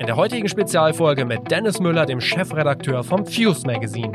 In 0.00 0.06
der 0.06 0.16
heutigen 0.16 0.48
Spezialfolge 0.48 1.26
mit 1.26 1.50
Dennis 1.50 1.78
Müller, 1.78 2.06
dem 2.06 2.22
Chefredakteur 2.22 3.04
vom 3.04 3.26
Fuse 3.26 3.66
Magazine. 3.66 4.12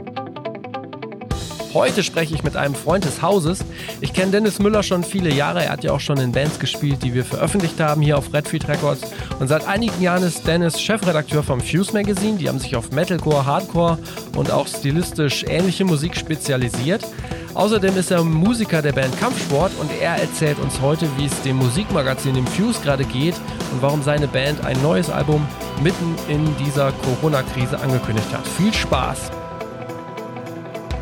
Heute 1.76 2.02
spreche 2.02 2.34
ich 2.34 2.44
mit 2.44 2.58
einem 2.58 2.74
Freund 2.74 3.06
des 3.06 3.22
Hauses. 3.22 3.64
Ich 4.02 4.12
kenne 4.12 4.32
Dennis 4.32 4.58
Müller 4.58 4.82
schon 4.82 5.04
viele 5.04 5.32
Jahre. 5.32 5.64
Er 5.64 5.74
hat 5.74 5.84
ja 5.84 5.92
auch 5.92 6.00
schon 6.00 6.18
in 6.18 6.32
Bands 6.32 6.58
gespielt, 6.58 7.04
die 7.04 7.14
wir 7.14 7.24
veröffentlicht 7.24 7.80
haben 7.80 8.02
hier 8.02 8.18
auf 8.18 8.34
Redfield 8.34 8.68
Records. 8.68 9.04
Und 9.40 9.48
seit 9.48 9.68
einigen 9.68 10.02
Jahren 10.02 10.24
ist 10.24 10.48
Dennis 10.48 10.82
Chefredakteur 10.82 11.44
vom 11.44 11.62
Fuse 11.62 11.94
Magazine. 11.94 12.40
Die 12.40 12.50
haben 12.50 12.58
sich 12.58 12.76
auf 12.76 12.92
Metalcore, 12.92 13.46
Hardcore 13.46 14.00
und 14.36 14.50
auch 14.50 14.66
stilistisch 14.66 15.46
ähnliche 15.48 15.86
Musik 15.86 16.16
spezialisiert. 16.16 17.06
Außerdem 17.54 17.96
ist 17.96 18.10
er 18.10 18.24
Musiker 18.24 18.82
der 18.82 18.94
Band 18.94 19.18
Kampfsport 19.20 19.72
und 19.80 19.92
er 20.02 20.16
erzählt 20.16 20.58
uns 20.58 20.82
heute, 20.82 21.08
wie 21.18 21.26
es 21.26 21.42
dem 21.44 21.58
Musikmagazin 21.58 22.36
im 22.36 22.48
Fuse 22.48 22.82
gerade 22.82 23.06
geht 23.06 23.36
und 23.72 23.84
warum 23.84 24.02
seine 24.02 24.28
Band 24.28 24.66
ein 24.66 24.82
neues 24.82 25.12
Album 25.12 25.48
mitten 25.82 26.16
in 26.30 26.56
dieser 26.58 26.92
Corona-Krise 26.92 27.80
angekündigt 27.80 28.32
hat. 28.34 28.48
Viel 28.48 28.74
Spaß! 28.74 29.32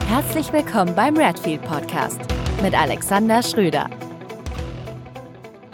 Herzlich 0.07 0.51
willkommen 0.53 0.95
beim 0.95 1.17
Redfield 1.17 1.61
Podcast 1.63 2.19
mit 2.61 2.73
Alexander 2.79 3.41
Schröder. 3.41 3.89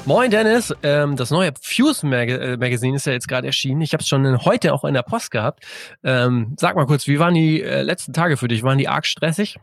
Moin 0.05 0.31
Dennis, 0.31 0.73
ähm, 0.81 1.15
das 1.15 1.29
neue 1.29 1.51
Fuse 1.61 2.05
Mag 2.05 2.29
äh, 2.29 2.57
Magazine 2.57 2.95
ist 2.95 3.05
ja 3.05 3.13
jetzt 3.13 3.27
gerade 3.27 3.47
erschienen. 3.47 3.81
Ich 3.81 3.93
habe 3.93 4.01
es 4.01 4.07
schon 4.07 4.45
heute 4.45 4.73
auch 4.73 4.83
in 4.85 4.93
der 4.93 5.03
Post 5.03 5.31
gehabt. 5.31 5.65
Ähm, 6.03 6.55
sag 6.59 6.75
mal 6.75 6.85
kurz, 6.85 7.05
wie 7.07 7.19
waren 7.19 7.33
die 7.33 7.61
äh, 7.61 7.81
letzten 7.81 8.13
Tage 8.13 8.37
für 8.37 8.47
dich? 8.47 8.63
Waren 8.63 8.77
die 8.77 8.87
arg 8.87 9.05
stressig? 9.05 9.59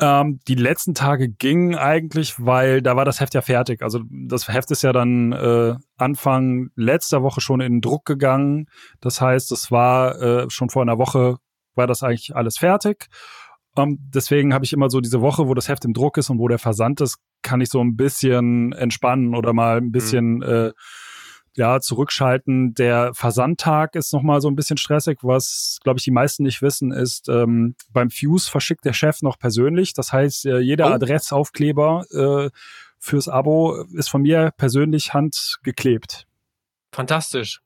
Ähm, 0.00 0.40
die 0.48 0.54
letzten 0.54 0.94
Tage 0.94 1.28
gingen 1.28 1.74
eigentlich, 1.74 2.34
weil 2.38 2.82
da 2.82 2.96
war 2.96 3.04
das 3.04 3.20
Heft 3.20 3.34
ja 3.34 3.42
fertig. 3.42 3.82
Also 3.82 4.00
das 4.10 4.48
Heft 4.48 4.70
ist 4.70 4.82
ja 4.82 4.92
dann 4.92 5.32
äh, 5.32 5.74
Anfang 5.96 6.70
letzter 6.76 7.22
Woche 7.22 7.40
schon 7.40 7.60
in 7.60 7.74
den 7.74 7.80
Druck 7.80 8.04
gegangen. 8.04 8.66
Das 9.00 9.20
heißt, 9.20 9.52
es 9.52 9.70
war 9.70 10.20
äh, 10.20 10.50
schon 10.50 10.70
vor 10.70 10.82
einer 10.82 10.98
Woche 10.98 11.36
war 11.74 11.86
das 11.86 12.02
eigentlich 12.02 12.34
alles 12.34 12.58
fertig. 12.58 13.06
Um, 13.74 13.84
ähm, 13.84 13.98
deswegen 14.14 14.52
habe 14.52 14.66
ich 14.66 14.74
immer 14.74 14.90
so 14.90 15.00
diese 15.00 15.22
Woche, 15.22 15.48
wo 15.48 15.54
das 15.54 15.68
Heft 15.68 15.86
im 15.86 15.94
Druck 15.94 16.18
ist 16.18 16.28
und 16.28 16.38
wo 16.38 16.46
der 16.46 16.58
Versand 16.58 17.00
ist, 17.00 17.18
kann 17.40 17.62
ich 17.62 17.70
so 17.70 17.80
ein 17.80 17.96
bisschen 17.96 18.72
entspannen 18.72 19.34
oder 19.34 19.54
mal 19.54 19.78
ein 19.78 19.92
bisschen 19.92 20.36
mhm. 20.36 20.42
äh, 20.42 20.72
ja 21.56 21.80
zurückschalten. 21.80 22.74
Der 22.74 23.12
Versandtag 23.14 23.94
ist 23.94 24.12
noch 24.12 24.22
mal 24.22 24.40
so 24.40 24.48
ein 24.48 24.56
bisschen 24.56 24.76
stressig, 24.76 25.18
was 25.22 25.78
glaube 25.82 25.98
ich 25.98 26.04
die 26.04 26.10
meisten 26.10 26.42
nicht 26.42 26.62
wissen, 26.62 26.92
ist 26.92 27.28
ähm, 27.28 27.74
beim 27.90 28.10
Fuse 28.10 28.50
verschickt 28.50 28.84
der 28.84 28.92
Chef 28.92 29.22
noch 29.22 29.38
persönlich. 29.38 29.94
Das 29.94 30.12
heißt, 30.12 30.46
äh, 30.46 30.58
jeder 30.58 30.88
oh. 30.88 30.94
Adressaufkleber 30.94 32.04
äh, 32.12 32.50
fürs 32.98 33.28
Abo 33.28 33.82
ist 33.92 34.08
von 34.08 34.22
mir 34.22 34.52
persönlich 34.56 35.12
handgeklebt. 35.12 36.26
Fantastisch. 36.92 37.60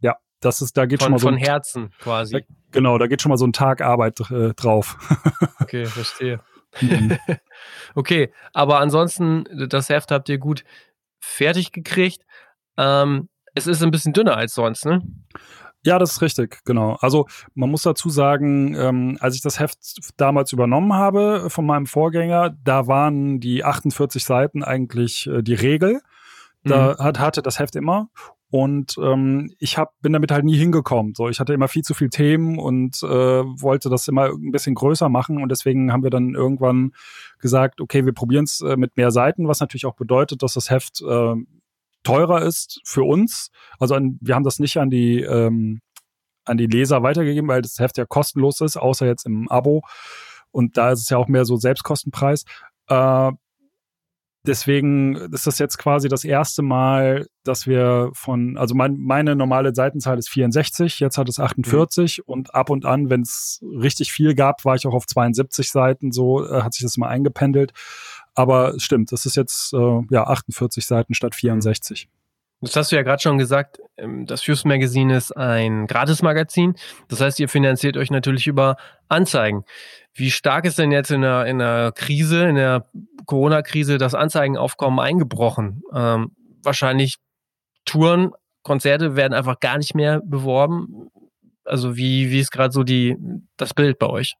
Ja, 0.00 0.16
das 0.40 0.62
ist, 0.62 0.76
da 0.76 0.86
geht 0.86 1.00
von, 1.00 1.06
schon 1.06 1.12
mal 1.12 1.18
so 1.18 1.26
von 1.28 1.36
Herzen 1.36 1.92
quasi. 2.00 2.34
Da, 2.34 2.40
genau, 2.72 2.98
da 2.98 3.06
geht 3.06 3.22
schon 3.22 3.30
mal 3.30 3.38
so 3.38 3.46
ein 3.46 3.52
Tag 3.52 3.82
Arbeit 3.82 4.20
äh, 4.30 4.52
drauf. 4.54 4.96
okay, 5.60 5.86
verstehe. 5.86 6.40
Mhm. 6.80 7.18
okay, 7.94 8.32
aber 8.52 8.80
ansonsten, 8.80 9.44
das 9.68 9.88
Heft 9.88 10.10
habt 10.10 10.28
ihr 10.28 10.38
gut 10.38 10.64
fertig 11.20 11.72
gekriegt. 11.72 12.24
Ähm, 12.76 13.28
es 13.54 13.66
ist 13.66 13.82
ein 13.82 13.90
bisschen 13.90 14.12
dünner 14.12 14.36
als 14.36 14.54
sonst, 14.54 14.86
ne? 14.86 15.02
Ja, 15.82 15.98
das 15.98 16.12
ist 16.12 16.22
richtig, 16.22 16.62
genau. 16.64 16.98
Also 17.00 17.26
man 17.54 17.70
muss 17.70 17.82
dazu 17.82 18.10
sagen, 18.10 18.74
ähm, 18.76 19.16
als 19.20 19.34
ich 19.34 19.40
das 19.40 19.58
Heft 19.58 19.78
damals 20.18 20.52
übernommen 20.52 20.92
habe 20.92 21.48
von 21.48 21.64
meinem 21.64 21.86
Vorgänger, 21.86 22.54
da 22.62 22.86
waren 22.86 23.40
die 23.40 23.64
48 23.64 24.22
Seiten 24.22 24.62
eigentlich 24.62 25.26
äh, 25.26 25.42
die 25.42 25.54
Regel. 25.54 26.00
Da 26.62 26.92
mhm. 26.98 27.04
hat, 27.04 27.18
hatte 27.18 27.40
das 27.40 27.58
Heft 27.58 27.76
immer. 27.76 28.10
Und 28.50 28.96
ähm, 29.00 29.54
ich 29.60 29.78
hab, 29.78 29.94
bin 30.00 30.12
damit 30.12 30.32
halt 30.32 30.44
nie 30.44 30.56
hingekommen. 30.56 31.14
So, 31.14 31.28
ich 31.28 31.38
hatte 31.38 31.54
immer 31.54 31.68
viel 31.68 31.82
zu 31.82 31.94
viel 31.94 32.10
Themen 32.10 32.58
und 32.58 33.00
äh, 33.02 33.06
wollte 33.06 33.88
das 33.88 34.08
immer 34.08 34.26
ein 34.26 34.50
bisschen 34.50 34.74
größer 34.74 35.08
machen. 35.08 35.40
Und 35.40 35.50
deswegen 35.50 35.92
haben 35.92 36.02
wir 36.02 36.10
dann 36.10 36.34
irgendwann 36.34 36.92
gesagt, 37.38 37.80
okay, 37.80 38.04
wir 38.04 38.12
probieren 38.12 38.44
es 38.44 38.60
äh, 38.60 38.76
mit 38.76 38.96
mehr 38.96 39.12
Seiten, 39.12 39.46
was 39.46 39.60
natürlich 39.60 39.86
auch 39.86 39.94
bedeutet, 39.94 40.42
dass 40.42 40.54
das 40.54 40.68
Heft 40.68 41.00
äh, 41.00 41.34
teurer 42.02 42.42
ist 42.42 42.80
für 42.84 43.02
uns. 43.02 43.50
Also 43.78 43.94
an, 43.94 44.18
wir 44.20 44.34
haben 44.34 44.44
das 44.44 44.58
nicht 44.58 44.76
an 44.78 44.90
die 44.90 45.20
ähm, 45.20 45.80
an 46.44 46.56
die 46.56 46.66
Leser 46.66 47.02
weitergegeben, 47.02 47.48
weil 47.48 47.62
das 47.62 47.78
Heft 47.78 47.98
ja 47.98 48.04
kostenlos 48.06 48.60
ist, 48.60 48.76
außer 48.76 49.06
jetzt 49.06 49.26
im 49.26 49.48
Abo. 49.48 49.82
Und 50.50 50.76
da 50.76 50.90
ist 50.90 51.00
es 51.00 51.08
ja 51.08 51.16
auch 51.16 51.28
mehr 51.28 51.44
so 51.44 51.56
Selbstkostenpreis. 51.56 52.44
Äh, 52.88 53.32
deswegen 54.46 55.16
ist 55.16 55.46
das 55.46 55.58
jetzt 55.58 55.78
quasi 55.78 56.08
das 56.08 56.24
erste 56.24 56.62
Mal, 56.62 57.26
dass 57.44 57.66
wir 57.66 58.10
von, 58.14 58.56
also 58.56 58.74
mein, 58.74 58.96
meine 58.98 59.36
normale 59.36 59.74
Seitenzahl 59.74 60.18
ist 60.18 60.30
64, 60.30 61.00
jetzt 61.00 61.18
hat 61.18 61.28
es 61.28 61.38
48 61.38 62.18
mhm. 62.18 62.24
und 62.26 62.54
ab 62.54 62.70
und 62.70 62.84
an, 62.84 63.10
wenn 63.10 63.22
es 63.22 63.60
richtig 63.62 64.12
viel 64.12 64.34
gab, 64.34 64.64
war 64.64 64.74
ich 64.76 64.86
auch 64.86 64.94
auf 64.94 65.06
72 65.06 65.70
Seiten, 65.70 66.12
so 66.12 66.46
äh, 66.46 66.62
hat 66.62 66.74
sich 66.74 66.82
das 66.82 66.96
mal 66.96 67.08
eingependelt. 67.08 67.72
Aber 68.34 68.74
es 68.74 68.82
stimmt, 68.82 69.12
das 69.12 69.26
ist 69.26 69.36
jetzt 69.36 69.72
äh, 69.74 70.00
ja 70.10 70.26
48 70.26 70.86
Seiten 70.86 71.14
statt 71.14 71.34
64. 71.34 72.08
Das 72.62 72.76
hast 72.76 72.92
du 72.92 72.96
ja 72.96 73.02
gerade 73.02 73.22
schon 73.22 73.38
gesagt, 73.38 73.80
ähm, 73.96 74.26
das 74.26 74.42
Fuse 74.42 74.68
Magazine 74.68 75.16
ist 75.16 75.34
ein 75.36 75.86
Gratis-Magazin. 75.86 76.74
Das 77.08 77.20
heißt, 77.20 77.40
ihr 77.40 77.48
finanziert 77.48 77.96
euch 77.96 78.10
natürlich 78.10 78.46
über 78.46 78.76
Anzeigen. 79.08 79.64
Wie 80.12 80.30
stark 80.30 80.66
ist 80.66 80.78
denn 80.78 80.92
jetzt 80.92 81.10
in 81.10 81.22
der, 81.22 81.46
in 81.46 81.58
der 81.58 81.92
Krise, 81.92 82.48
in 82.48 82.56
der 82.56 82.86
Corona-Krise 83.26 83.96
das 83.96 84.14
Anzeigenaufkommen 84.14 85.00
eingebrochen? 85.00 85.82
Ähm, 85.94 86.32
wahrscheinlich 86.62 87.16
Touren, 87.86 88.32
Konzerte 88.62 89.16
werden 89.16 89.32
einfach 89.32 89.58
gar 89.60 89.78
nicht 89.78 89.94
mehr 89.94 90.20
beworben. 90.22 91.08
Also 91.64 91.96
wie, 91.96 92.30
wie 92.30 92.40
ist 92.40 92.50
gerade 92.50 92.72
so 92.72 92.82
die, 92.82 93.16
das 93.56 93.72
Bild 93.72 93.98
bei 93.98 94.06
euch? 94.06 94.34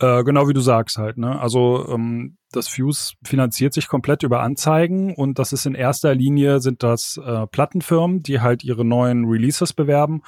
Äh, 0.00 0.22
genau 0.22 0.48
wie 0.48 0.52
du 0.52 0.60
sagst 0.60 0.96
halt. 0.96 1.18
Ne? 1.18 1.40
Also 1.40 1.86
ähm, 1.88 2.36
das 2.52 2.68
Fuse 2.68 3.14
finanziert 3.24 3.74
sich 3.74 3.88
komplett 3.88 4.22
über 4.22 4.40
Anzeigen 4.40 5.14
und 5.14 5.38
das 5.38 5.52
ist 5.52 5.66
in 5.66 5.74
erster 5.74 6.14
Linie 6.14 6.60
sind 6.60 6.82
das 6.82 7.20
äh, 7.24 7.46
Plattenfirmen, 7.46 8.22
die 8.22 8.40
halt 8.40 8.62
ihre 8.64 8.84
neuen 8.84 9.24
Releases 9.24 9.72
bewerben 9.72 10.22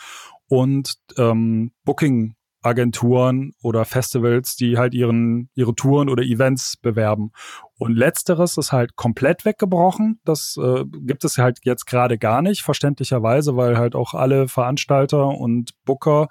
und 0.48 0.94
ähm, 1.16 1.72
Booking 1.84 2.34
Agenturen 2.62 3.52
oder 3.62 3.84
Festivals, 3.84 4.54
die 4.54 4.76
halt 4.76 4.92
ihren, 4.92 5.48
ihre 5.54 5.74
Touren 5.74 6.08
oder 6.08 6.22
Events 6.22 6.76
bewerben. 6.76 7.32
Und 7.78 7.94
letzteres 7.94 8.58
ist 8.58 8.72
halt 8.72 8.96
komplett 8.96 9.44
weggebrochen. 9.44 10.20
Das 10.24 10.58
äh, 10.62 10.84
gibt 10.84 11.24
es 11.24 11.38
halt 11.38 11.60
jetzt 11.64 11.86
gerade 11.86 12.18
gar 12.18 12.42
nicht, 12.42 12.62
verständlicherweise, 12.62 13.56
weil 13.56 13.78
halt 13.78 13.94
auch 13.94 14.12
alle 14.12 14.48
Veranstalter 14.48 15.28
und 15.28 15.70
Booker 15.84 16.28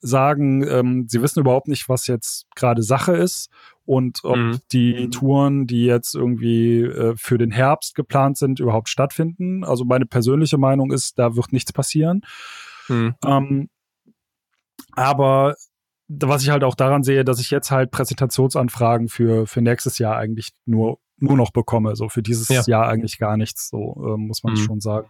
sagen, 0.00 0.66
ähm, 0.66 1.06
sie 1.08 1.22
wissen 1.22 1.40
überhaupt 1.40 1.68
nicht, 1.68 1.88
was 1.88 2.06
jetzt 2.06 2.46
gerade 2.54 2.82
Sache 2.82 3.12
ist 3.16 3.50
und 3.84 4.20
ob 4.24 4.36
mhm. 4.36 4.58
die 4.72 5.06
mhm. 5.06 5.10
Touren, 5.10 5.66
die 5.66 5.84
jetzt 5.84 6.14
irgendwie 6.14 6.82
äh, 6.82 7.14
für 7.16 7.38
den 7.38 7.50
Herbst 7.50 7.94
geplant 7.94 8.38
sind, 8.38 8.60
überhaupt 8.60 8.88
stattfinden. 8.88 9.64
Also 9.64 9.84
meine 9.84 10.06
persönliche 10.06 10.58
Meinung 10.58 10.92
ist, 10.92 11.18
da 11.18 11.36
wird 11.36 11.52
nichts 11.52 11.72
passieren. 11.72 12.22
Mhm. 12.88 13.14
Ähm, 13.24 13.68
aber 14.92 15.56
was 16.08 16.42
ich 16.42 16.50
halt 16.50 16.64
auch 16.64 16.74
daran 16.74 17.04
sehe, 17.04 17.24
dass 17.24 17.40
ich 17.40 17.50
jetzt 17.50 17.70
halt 17.70 17.90
Präsentationsanfragen 17.90 19.08
für, 19.08 19.46
für 19.46 19.60
nächstes 19.60 19.98
Jahr 19.98 20.16
eigentlich 20.16 20.50
nur, 20.66 20.98
nur 21.18 21.36
noch 21.36 21.52
bekomme. 21.52 21.94
So 21.94 22.08
für 22.08 22.22
dieses 22.22 22.48
ja. 22.48 22.62
Jahr 22.66 22.88
eigentlich 22.88 23.18
gar 23.18 23.36
nichts, 23.36 23.68
so 23.68 23.94
äh, 24.04 24.16
muss 24.16 24.42
man 24.42 24.54
mhm. 24.54 24.58
schon 24.58 24.80
sagen. 24.80 25.08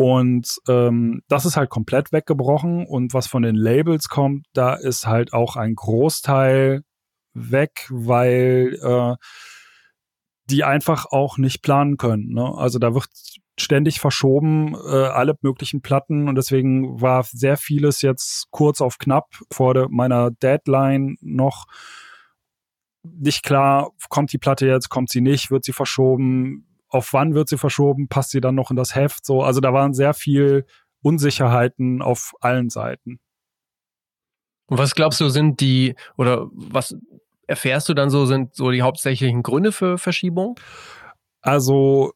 Und 0.00 0.56
ähm, 0.66 1.20
das 1.28 1.44
ist 1.44 1.58
halt 1.58 1.68
komplett 1.68 2.10
weggebrochen. 2.10 2.86
Und 2.86 3.12
was 3.12 3.26
von 3.26 3.42
den 3.42 3.54
Labels 3.54 4.08
kommt, 4.08 4.46
da 4.54 4.72
ist 4.72 5.06
halt 5.06 5.34
auch 5.34 5.56
ein 5.56 5.74
Großteil 5.74 6.84
weg, 7.34 7.86
weil 7.90 8.78
äh, 8.82 9.16
die 10.46 10.64
einfach 10.64 11.04
auch 11.10 11.36
nicht 11.36 11.60
planen 11.60 11.98
können. 11.98 12.32
Ne? 12.32 12.50
Also 12.56 12.78
da 12.78 12.94
wird 12.94 13.10
ständig 13.58 14.00
verschoben, 14.00 14.74
äh, 14.74 15.04
alle 15.04 15.36
möglichen 15.42 15.82
Platten 15.82 16.28
und 16.30 16.34
deswegen 16.34 17.02
war 17.02 17.22
sehr 17.24 17.58
vieles 17.58 18.00
jetzt 18.00 18.46
kurz 18.50 18.80
auf 18.80 18.96
knapp 18.96 19.26
vor 19.52 19.74
de, 19.74 19.86
meiner 19.90 20.30
Deadline 20.30 21.18
noch 21.20 21.66
nicht 23.02 23.42
klar, 23.42 23.90
kommt 24.08 24.32
die 24.32 24.38
Platte 24.38 24.66
jetzt, 24.66 24.88
kommt 24.88 25.10
sie 25.10 25.20
nicht, 25.20 25.50
wird 25.50 25.64
sie 25.64 25.74
verschoben, 25.74 26.69
auf 26.90 27.12
wann 27.12 27.34
wird 27.34 27.48
sie 27.48 27.58
verschoben, 27.58 28.08
passt 28.08 28.30
sie 28.30 28.40
dann 28.40 28.54
noch 28.54 28.70
in 28.70 28.76
das 28.76 28.94
Heft, 28.94 29.24
so, 29.24 29.42
also 29.42 29.60
da 29.60 29.72
waren 29.72 29.94
sehr 29.94 30.14
viel 30.14 30.66
Unsicherheiten 31.02 32.02
auf 32.02 32.34
allen 32.40 32.68
Seiten. 32.68 33.20
Und 34.66 34.78
was 34.78 34.94
glaubst 34.94 35.20
du, 35.20 35.28
sind 35.28 35.60
die, 35.60 35.94
oder 36.16 36.48
was 36.52 36.96
erfährst 37.46 37.88
du 37.88 37.94
dann 37.94 38.10
so, 38.10 38.26
sind 38.26 38.54
so 38.54 38.70
die 38.70 38.82
hauptsächlichen 38.82 39.42
Gründe 39.42 39.72
für 39.72 39.98
Verschiebung? 39.98 40.58
Also 41.40 42.12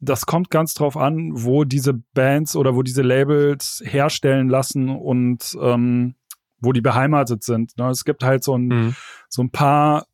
das 0.00 0.24
kommt 0.24 0.50
ganz 0.50 0.72
drauf 0.72 0.96
an, 0.96 1.32
wo 1.34 1.64
diese 1.64 1.94
Bands 2.14 2.56
oder 2.56 2.74
wo 2.74 2.82
diese 2.82 3.02
Labels 3.02 3.82
herstellen 3.84 4.48
lassen 4.48 4.88
und 4.88 5.56
ähm, 5.60 6.14
wo 6.58 6.72
die 6.72 6.80
beheimatet 6.80 7.42
sind. 7.42 7.76
Ne? 7.76 7.90
Es 7.90 8.04
gibt 8.04 8.22
halt 8.22 8.42
so 8.42 8.56
ein, 8.56 8.68
mhm. 8.68 8.96
so 9.28 9.42
ein 9.42 9.50
paar 9.50 10.06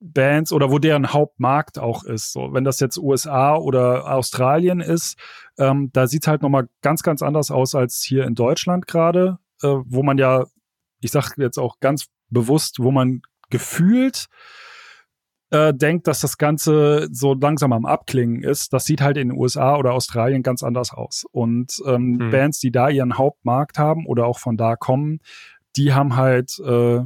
Bands 0.00 0.52
oder 0.52 0.70
wo 0.70 0.78
deren 0.78 1.12
Hauptmarkt 1.12 1.78
auch 1.78 2.04
ist. 2.04 2.32
So, 2.32 2.52
wenn 2.52 2.64
das 2.64 2.80
jetzt 2.80 2.98
USA 2.98 3.56
oder 3.56 4.12
Australien 4.12 4.80
ist, 4.80 5.18
ähm, 5.58 5.90
da 5.92 6.06
sieht 6.06 6.24
es 6.24 6.28
halt 6.28 6.42
nochmal 6.42 6.68
ganz, 6.82 7.02
ganz 7.02 7.22
anders 7.22 7.50
aus 7.50 7.74
als 7.74 8.02
hier 8.02 8.24
in 8.24 8.34
Deutschland 8.34 8.86
gerade, 8.86 9.38
äh, 9.62 9.68
wo 9.68 10.02
man 10.02 10.18
ja, 10.18 10.44
ich 11.00 11.10
sage 11.10 11.42
jetzt 11.42 11.58
auch 11.58 11.80
ganz 11.80 12.06
bewusst, 12.28 12.78
wo 12.78 12.90
man 12.90 13.22
gefühlt 13.50 14.26
äh, 15.50 15.72
denkt, 15.72 16.08
dass 16.08 16.20
das 16.20 16.38
Ganze 16.38 17.08
so 17.10 17.34
langsam 17.34 17.72
am 17.72 17.86
Abklingen 17.86 18.42
ist, 18.42 18.72
das 18.72 18.84
sieht 18.84 19.00
halt 19.00 19.16
in 19.16 19.28
den 19.28 19.38
USA 19.38 19.76
oder 19.76 19.92
Australien 19.92 20.42
ganz 20.42 20.62
anders 20.62 20.92
aus. 20.92 21.24
Und 21.30 21.80
ähm, 21.86 22.18
hm. 22.20 22.30
Bands, 22.30 22.58
die 22.58 22.72
da 22.72 22.88
ihren 22.88 23.16
Hauptmarkt 23.16 23.78
haben 23.78 24.06
oder 24.06 24.26
auch 24.26 24.38
von 24.38 24.56
da 24.56 24.76
kommen, 24.76 25.20
die 25.76 25.94
haben 25.94 26.16
halt 26.16 26.58
äh, 26.58 27.02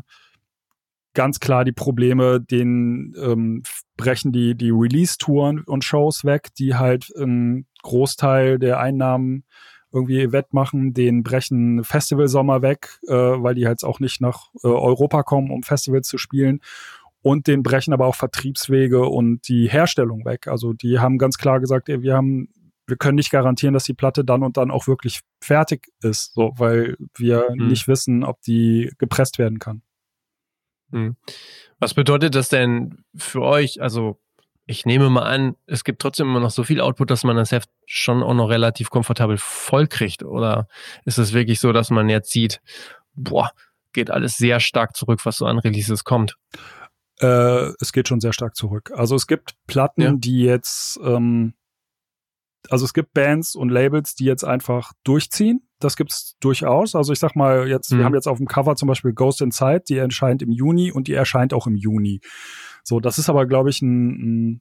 ganz 1.14 1.40
klar 1.40 1.64
die 1.64 1.72
Probleme, 1.72 2.40
den 2.40 3.14
ähm, 3.20 3.62
brechen 3.96 4.32
die, 4.32 4.54
die 4.54 4.70
Release-Touren 4.70 5.60
und 5.60 5.84
Shows 5.84 6.24
weg, 6.24 6.48
die 6.58 6.74
halt 6.74 7.10
einen 7.16 7.66
Großteil 7.82 8.58
der 8.58 8.78
Einnahmen 8.80 9.44
irgendwie 9.92 10.32
wettmachen, 10.32 10.94
den 10.94 11.22
brechen 11.22 11.82
Festivalsommer 11.82 12.62
weg, 12.62 12.98
äh, 13.08 13.14
weil 13.14 13.54
die 13.54 13.66
halt 13.66 13.82
auch 13.84 13.98
nicht 13.98 14.20
nach 14.20 14.48
äh, 14.62 14.68
Europa 14.68 15.22
kommen, 15.22 15.50
um 15.50 15.62
Festivals 15.62 16.06
zu 16.06 16.18
spielen. 16.18 16.60
Und 17.22 17.48
den 17.48 17.62
brechen 17.62 17.92
aber 17.92 18.06
auch 18.06 18.14
Vertriebswege 18.14 19.06
und 19.06 19.46
die 19.48 19.68
Herstellung 19.68 20.24
weg. 20.24 20.46
Also 20.46 20.72
die 20.72 21.00
haben 21.00 21.18
ganz 21.18 21.36
klar 21.36 21.60
gesagt, 21.60 21.88
ey, 21.88 22.02
wir 22.02 22.14
haben, 22.14 22.48
wir 22.86 22.96
können 22.96 23.16
nicht 23.16 23.30
garantieren, 23.30 23.74
dass 23.74 23.84
die 23.84 23.94
Platte 23.94 24.24
dann 24.24 24.42
und 24.42 24.56
dann 24.56 24.70
auch 24.70 24.86
wirklich 24.86 25.20
fertig 25.42 25.88
ist, 26.02 26.32
so, 26.34 26.52
weil 26.56 26.96
wir 27.16 27.48
hm. 27.48 27.68
nicht 27.68 27.88
wissen, 27.88 28.24
ob 28.24 28.40
die 28.42 28.92
gepresst 28.96 29.38
werden 29.38 29.58
kann. 29.58 29.82
Hm. 30.92 31.16
Was 31.78 31.94
bedeutet 31.94 32.34
das 32.34 32.48
denn 32.48 33.04
für 33.14 33.42
euch? 33.42 33.80
Also, 33.80 34.18
ich 34.66 34.86
nehme 34.86 35.10
mal 35.10 35.22
an, 35.22 35.56
es 35.66 35.82
gibt 35.82 36.00
trotzdem 36.00 36.28
immer 36.28 36.40
noch 36.40 36.50
so 36.50 36.62
viel 36.62 36.80
Output, 36.80 37.10
dass 37.10 37.24
man 37.24 37.36
das 37.36 37.50
Heft 37.50 37.70
schon 37.86 38.22
auch 38.22 38.34
noch 38.34 38.48
relativ 38.50 38.90
komfortabel 38.90 39.36
voll 39.38 39.86
kriegt. 39.86 40.22
Oder 40.22 40.68
ist 41.04 41.18
es 41.18 41.32
wirklich 41.32 41.58
so, 41.58 41.72
dass 41.72 41.90
man 41.90 42.08
jetzt 42.08 42.30
sieht, 42.30 42.60
boah, 43.14 43.50
geht 43.92 44.10
alles 44.10 44.36
sehr 44.36 44.60
stark 44.60 44.94
zurück, 44.96 45.24
was 45.24 45.38
so 45.38 45.46
an 45.46 45.58
Releases 45.58 46.04
kommt? 46.04 46.36
Äh, 47.18 47.72
es 47.80 47.92
geht 47.92 48.08
schon 48.08 48.20
sehr 48.20 48.32
stark 48.32 48.54
zurück. 48.54 48.92
Also 48.94 49.14
es 49.16 49.26
gibt 49.26 49.54
Platten, 49.66 50.02
ja. 50.02 50.12
die 50.14 50.42
jetzt, 50.42 51.00
ähm, 51.02 51.54
also 52.68 52.84
es 52.84 52.92
gibt 52.92 53.14
Bands 53.14 53.54
und 53.54 53.70
Labels, 53.70 54.14
die 54.14 54.24
jetzt 54.24 54.44
einfach 54.44 54.92
durchziehen 55.04 55.62
das 55.80 55.96
gibt's 55.96 56.36
durchaus. 56.40 56.94
Also 56.94 57.12
ich 57.12 57.18
sag 57.18 57.34
mal, 57.34 57.66
jetzt, 57.66 57.92
mhm. 57.92 57.98
wir 57.98 58.04
haben 58.04 58.14
jetzt 58.14 58.28
auf 58.28 58.36
dem 58.36 58.46
Cover 58.46 58.76
zum 58.76 58.86
Beispiel 58.86 59.12
Ghost 59.12 59.40
Inside, 59.40 59.82
die 59.88 59.96
erscheint 59.96 60.42
im 60.42 60.52
Juni 60.52 60.92
und 60.92 61.08
die 61.08 61.14
erscheint 61.14 61.52
auch 61.52 61.66
im 61.66 61.74
Juni. 61.74 62.20
So, 62.84 63.00
das 63.00 63.18
ist 63.18 63.28
aber, 63.28 63.46
glaube 63.46 63.70
ich, 63.70 63.82
ein, 63.82 64.50
ein 64.50 64.60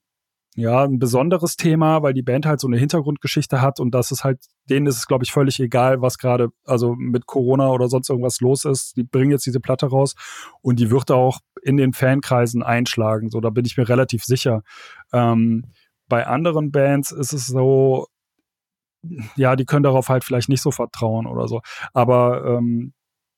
ja, 0.55 0.83
ein 0.83 0.97
besonderes 0.97 1.55
Thema, 1.55 2.01
weil 2.01 2.13
die 2.13 2.23
Band 2.23 2.45
halt 2.45 2.59
so 2.59 2.67
eine 2.67 2.77
Hintergrundgeschichte 2.77 3.61
hat 3.61 3.79
und 3.79 3.91
das 3.91 4.11
ist 4.11 4.23
halt, 4.23 4.39
denen 4.69 4.87
ist 4.87 4.97
es, 4.97 5.05
glaube 5.05 5.23
ich, 5.23 5.31
völlig 5.31 5.59
egal, 5.59 6.01
was 6.01 6.17
gerade, 6.17 6.49
also 6.65 6.95
mit 6.95 7.27
Corona 7.27 7.69
oder 7.69 7.87
sonst 7.87 8.09
irgendwas 8.09 8.41
los 8.41 8.65
ist. 8.65 8.97
Die 8.97 9.03
bringen 9.03 9.31
jetzt 9.31 9.45
diese 9.45 9.59
Platte 9.59 9.85
raus 9.85 10.15
und 10.61 10.79
die 10.79 10.89
wird 10.89 11.11
auch 11.11 11.39
in 11.61 11.77
den 11.77 11.93
Fankreisen 11.93 12.63
einschlagen. 12.63 13.29
So, 13.29 13.39
da 13.41 13.51
bin 13.51 13.63
ich 13.63 13.77
mir 13.77 13.87
relativ 13.87 14.23
sicher. 14.23 14.63
Ähm, 15.13 15.65
bei 16.09 16.27
anderen 16.27 16.71
Bands 16.71 17.11
ist 17.11 17.33
es 17.33 17.47
so, 17.47 18.07
ja, 19.35 19.55
die 19.55 19.65
können 19.65 19.83
darauf 19.83 20.09
halt 20.09 20.23
vielleicht 20.23 20.49
nicht 20.49 20.61
so 20.61 20.71
vertrauen 20.71 21.25
oder 21.27 21.47
so. 21.47 21.61
Aber 21.93 22.43
ähm, 22.45 22.93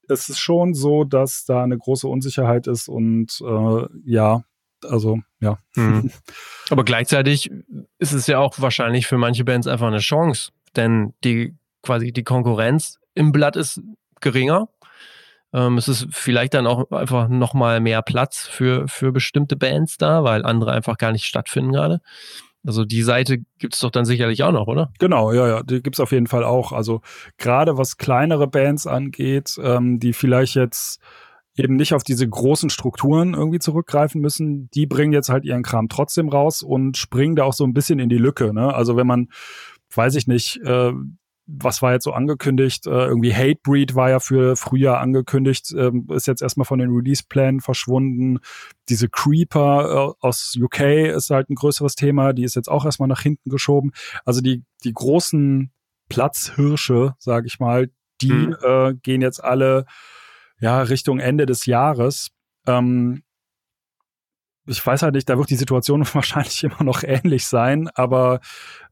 es 0.10 0.30
ist 0.30 0.40
schon 0.40 0.74
so, 0.74 1.04
dass 1.04 1.46
da 1.46 1.64
eine 1.64 1.78
große 1.78 2.08
Unsicherheit 2.08 2.68
ist 2.68 2.88
und 2.88 3.40
äh, 3.42 3.86
ja, 4.06 4.44
also 4.84 5.20
ja. 5.40 5.58
Mhm. 5.76 6.12
Aber 6.70 6.84
gleichzeitig 6.84 7.52
ist 8.00 8.14
es 8.14 8.28
ja 8.28 8.40
auch 8.40 8.60
wahrscheinlich 8.60 9.08
für 9.08 9.18
manche 9.18 9.44
Bands 9.44 9.68
einfach 9.68 9.88
eine 9.88 10.00
Chance, 10.00 10.52
denn 10.76 11.14
die 11.24 11.56
quasi 11.84 12.12
die 12.12 12.24
Konkurrenz 12.24 13.00
im 13.14 13.32
Blatt 13.32 13.56
ist 13.56 13.82
geringer. 14.20 14.70
Ähm, 15.54 15.78
es 15.78 15.88
ist 15.88 16.08
vielleicht 16.12 16.54
dann 16.54 16.68
auch 16.68 16.92
einfach 16.92 17.28
nochmal 17.28 17.82
mehr 17.82 18.02
Platz 18.02 18.48
für, 18.48 18.88
für 18.88 19.12
bestimmte 19.12 19.58
Bands 19.58 19.98
da, 19.98 20.24
weil 20.24 20.46
andere 20.46 20.72
einfach 20.72 20.98
gar 20.98 21.12
nicht 21.12 21.26
stattfinden 21.26 21.74
gerade. 21.74 22.02
Also 22.66 22.86
die 22.86 23.02
Seite 23.02 23.40
gibt 23.58 23.74
es 23.74 23.80
doch 23.80 23.90
dann 23.90 24.06
sicherlich 24.06 24.44
auch 24.44 24.52
noch, 24.52 24.68
oder? 24.68 24.92
Genau, 25.00 25.32
ja, 25.32 25.48
ja, 25.48 25.64
die 25.64 25.82
gibt 25.82 25.96
es 25.96 26.00
auf 26.00 26.12
jeden 26.12 26.28
Fall 26.28 26.44
auch. 26.44 26.72
Also 26.72 27.02
gerade 27.38 27.78
was 27.78 27.98
kleinere 27.98 28.48
Bands 28.48 28.86
angeht, 28.86 29.58
ähm, 29.64 30.00
die 30.00 30.14
vielleicht 30.14 30.56
jetzt 30.56 31.02
eben 31.56 31.76
nicht 31.76 31.94
auf 31.94 32.04
diese 32.04 32.28
großen 32.28 32.70
Strukturen 32.70 33.34
irgendwie 33.34 33.60
zurückgreifen 33.60 34.22
müssen, 34.22 34.70
die 34.74 34.86
bringen 34.86 35.12
jetzt 35.12 35.30
halt 35.30 35.44
ihren 35.44 35.64
Kram 35.64 35.90
trotzdem 35.90 36.30
raus 36.30 36.62
und 36.62 36.98
springen 36.98 37.36
da 37.36 37.44
auch 37.44 37.54
so 37.54 37.66
ein 37.66 37.74
bisschen 37.74 38.00
in 38.00 38.10
die 38.10 38.18
Lücke. 38.18 38.54
Ne? 38.54 38.74
Also 38.74 38.96
wenn 38.96 39.08
man, 39.08 39.30
weiß 39.94 40.16
ich 40.16 40.28
nicht, 40.28 40.58
äh, 40.64 40.94
was 41.48 41.82
war 41.82 41.94
jetzt 41.94 42.04
so 42.04 42.14
angekündigt? 42.14 42.88
Äh, 42.88 43.06
irgendwie 43.06 43.34
Hatebreed 43.34 43.96
war 43.96 44.10
ja 44.10 44.20
für 44.20 44.56
Frühjahr 44.56 45.00
angekündigt, 45.00 45.74
ähm, 45.78 46.08
ist 46.10 46.28
jetzt 46.28 46.42
erstmal 46.42 46.66
von 46.66 46.80
den 46.80 46.92
Release-Plänen 46.92 47.62
verschwunden. 47.62 48.40
Diese 48.90 49.10
Creeper 49.10 50.14
äh, 50.20 50.26
aus 50.26 50.56
UK 50.60 50.80
ist 51.16 51.30
halt 51.30 51.50
ein 51.50 51.56
größeres 51.56 51.96
Thema, 51.96 52.34
die 52.34 52.44
ist 52.44 52.56
jetzt 52.56 52.70
auch 52.70 52.86
erstmal 52.86 53.10
nach 53.10 53.22
hinten 53.22 53.50
geschoben. 53.50 53.92
Also 54.26 54.42
die, 54.42 54.64
die 54.84 54.94
großen 54.94 55.72
Platzhirsche, 56.10 57.16
sage 57.20 57.48
ich 57.48 57.60
mal, 57.60 57.90
die 58.22 58.32
mhm. 58.32 58.56
äh, 58.64 58.94
gehen 58.96 59.22
jetzt 59.22 59.44
alle 59.44 59.86
ja 60.60 60.82
Richtung 60.82 61.20
Ende 61.20 61.46
des 61.46 61.66
Jahres. 61.66 62.30
Ähm, 62.68 63.24
ich 64.68 64.86
weiß 64.86 65.02
halt 65.02 65.16
nicht, 65.16 65.28
da 65.28 65.38
wird 65.38 65.50
die 65.50 65.56
Situation 65.56 66.06
wahrscheinlich 66.14 66.64
immer 66.64 66.84
noch 66.84 67.04
ähnlich 67.04 67.48
sein, 67.48 67.90
aber 67.96 68.40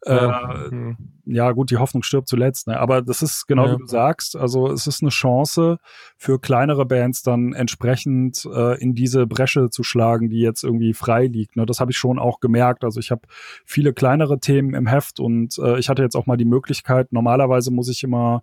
äh, 0.06 0.16
ja, 0.16 0.66
mhm. 0.72 0.98
ja 1.26 1.52
gut, 1.52 1.70
die 1.70 1.78
Hoffnung 1.78 2.04
stirbt 2.04 2.28
zuletzt. 2.28 2.68
Ne? 2.68 2.80
Aber 2.80 3.02
das 3.02 3.22
ist 3.22 3.48
genau 3.48 3.68
ja. 3.68 3.74
wie 3.74 3.78
du 3.78 3.86
sagst, 3.86 4.36
also 4.36 4.72
es 4.72 4.88
ist 4.88 5.02
eine 5.02 5.10
Chance 5.10 5.78
für 6.18 6.40
kleinere 6.40 6.86
Bands 6.86 7.22
dann 7.22 7.54
entsprechend 7.54 8.46
äh, 8.46 8.82
in 8.82 8.96
diese 8.96 9.28
Bresche 9.28 9.70
zu 9.70 9.84
schlagen, 9.84 10.30
die 10.30 10.40
jetzt 10.40 10.64
irgendwie 10.64 10.94
frei 10.94 11.28
liegt. 11.28 11.56
Ne? 11.56 11.66
Das 11.66 11.80
habe 11.80 11.92
ich 11.92 11.98
schon 11.98 12.18
auch 12.18 12.40
gemerkt. 12.40 12.84
Also 12.84 13.00
ich 13.00 13.12
habe 13.12 13.22
viele 13.66 13.94
kleinere 13.94 14.40
Themen 14.40 14.74
im 14.74 14.88
Heft 14.88 15.20
und 15.20 15.58
äh, 15.60 15.78
ich 15.78 15.90
hatte 15.90 16.02
jetzt 16.02 16.16
auch 16.16 16.26
mal 16.26 16.38
die 16.38 16.46
Möglichkeit, 16.46 17.12
normalerweise 17.12 17.72
muss 17.72 17.90
ich 17.90 18.04
immer 18.04 18.42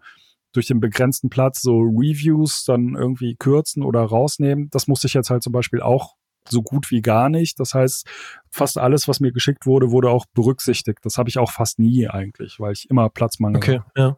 durch 0.52 0.66
den 0.66 0.80
begrenzten 0.80 1.28
Platz 1.28 1.60
so 1.60 1.80
Reviews 1.80 2.64
dann 2.64 2.94
irgendwie 2.94 3.36
kürzen 3.36 3.82
oder 3.82 4.00
rausnehmen. 4.00 4.70
Das 4.70 4.86
musste 4.86 5.06
ich 5.06 5.14
jetzt 5.14 5.28
halt 5.28 5.42
zum 5.42 5.52
Beispiel 5.52 5.82
auch 5.82 6.14
so 6.48 6.62
gut 6.62 6.90
wie 6.90 7.02
gar 7.02 7.28
nicht. 7.28 7.60
Das 7.60 7.74
heißt, 7.74 8.06
fast 8.50 8.78
alles, 8.78 9.08
was 9.08 9.20
mir 9.20 9.32
geschickt 9.32 9.66
wurde, 9.66 9.90
wurde 9.90 10.10
auch 10.10 10.26
berücksichtigt. 10.34 10.98
Das 11.02 11.18
habe 11.18 11.28
ich 11.28 11.38
auch 11.38 11.50
fast 11.50 11.78
nie 11.78 12.08
eigentlich, 12.08 12.58
weil 12.58 12.72
ich 12.72 12.88
immer 12.90 13.08
Platzmangel 13.08 13.56
okay, 13.56 13.78
habe. 13.80 13.90
Ja. 13.96 14.16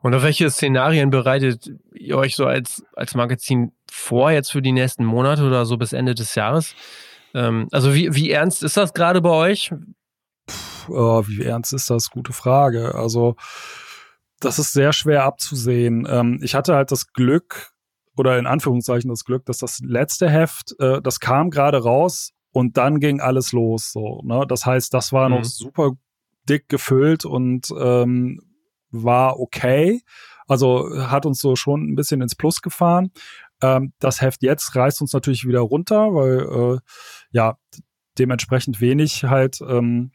Und 0.00 0.14
auf 0.14 0.22
welche 0.22 0.50
Szenarien 0.50 1.10
bereitet 1.10 1.70
ihr 1.94 2.16
euch 2.16 2.34
so 2.34 2.46
als, 2.46 2.84
als 2.94 3.14
Magazin 3.14 3.72
vor, 3.90 4.30
jetzt 4.30 4.50
für 4.50 4.62
die 4.62 4.72
nächsten 4.72 5.04
Monate 5.04 5.44
oder 5.44 5.66
so 5.66 5.76
bis 5.76 5.92
Ende 5.92 6.14
des 6.14 6.34
Jahres? 6.34 6.74
Ähm, 7.34 7.68
also 7.70 7.94
wie, 7.94 8.14
wie 8.14 8.30
ernst 8.30 8.62
ist 8.62 8.76
das 8.76 8.94
gerade 8.94 9.20
bei 9.20 9.30
euch? 9.30 9.72
Puh, 10.46 10.94
oh, 10.94 11.24
wie 11.26 11.42
ernst 11.44 11.72
ist 11.72 11.90
das? 11.90 12.10
Gute 12.10 12.32
Frage. 12.32 12.94
Also 12.94 13.36
das 14.40 14.58
ist 14.58 14.72
sehr 14.72 14.92
schwer 14.92 15.24
abzusehen. 15.24 16.06
Ähm, 16.10 16.40
ich 16.42 16.54
hatte 16.54 16.74
halt 16.74 16.90
das 16.90 17.12
Glück, 17.12 17.72
oder 18.16 18.38
in 18.38 18.46
Anführungszeichen 18.46 19.10
das 19.10 19.24
Glück, 19.24 19.44
dass 19.46 19.58
das 19.58 19.80
letzte 19.80 20.28
Heft, 20.28 20.74
äh, 20.78 21.00
das 21.00 21.20
kam 21.20 21.50
gerade 21.50 21.82
raus 21.82 22.32
und 22.52 22.76
dann 22.76 23.00
ging 23.00 23.20
alles 23.20 23.52
los. 23.52 23.92
So, 23.92 24.20
ne? 24.24 24.44
Das 24.46 24.66
heißt, 24.66 24.92
das 24.92 25.12
war 25.12 25.28
mhm. 25.28 25.36
noch 25.36 25.44
super 25.44 25.92
dick 26.48 26.68
gefüllt 26.68 27.24
und 27.24 27.72
ähm, 27.78 28.40
war 28.90 29.40
okay. 29.40 30.02
Also 30.46 30.88
hat 31.08 31.24
uns 31.24 31.40
so 31.40 31.56
schon 31.56 31.90
ein 31.90 31.94
bisschen 31.94 32.20
ins 32.20 32.34
Plus 32.34 32.60
gefahren. 32.60 33.10
Ähm, 33.62 33.92
das 33.98 34.20
Heft 34.20 34.42
jetzt 34.42 34.74
reißt 34.76 35.00
uns 35.00 35.12
natürlich 35.12 35.46
wieder 35.46 35.60
runter, 35.60 36.14
weil 36.14 36.76
äh, 36.76 36.80
ja 37.30 37.56
dementsprechend 38.18 38.80
wenig 38.80 39.24
halt 39.24 39.60
ähm, 39.66 40.12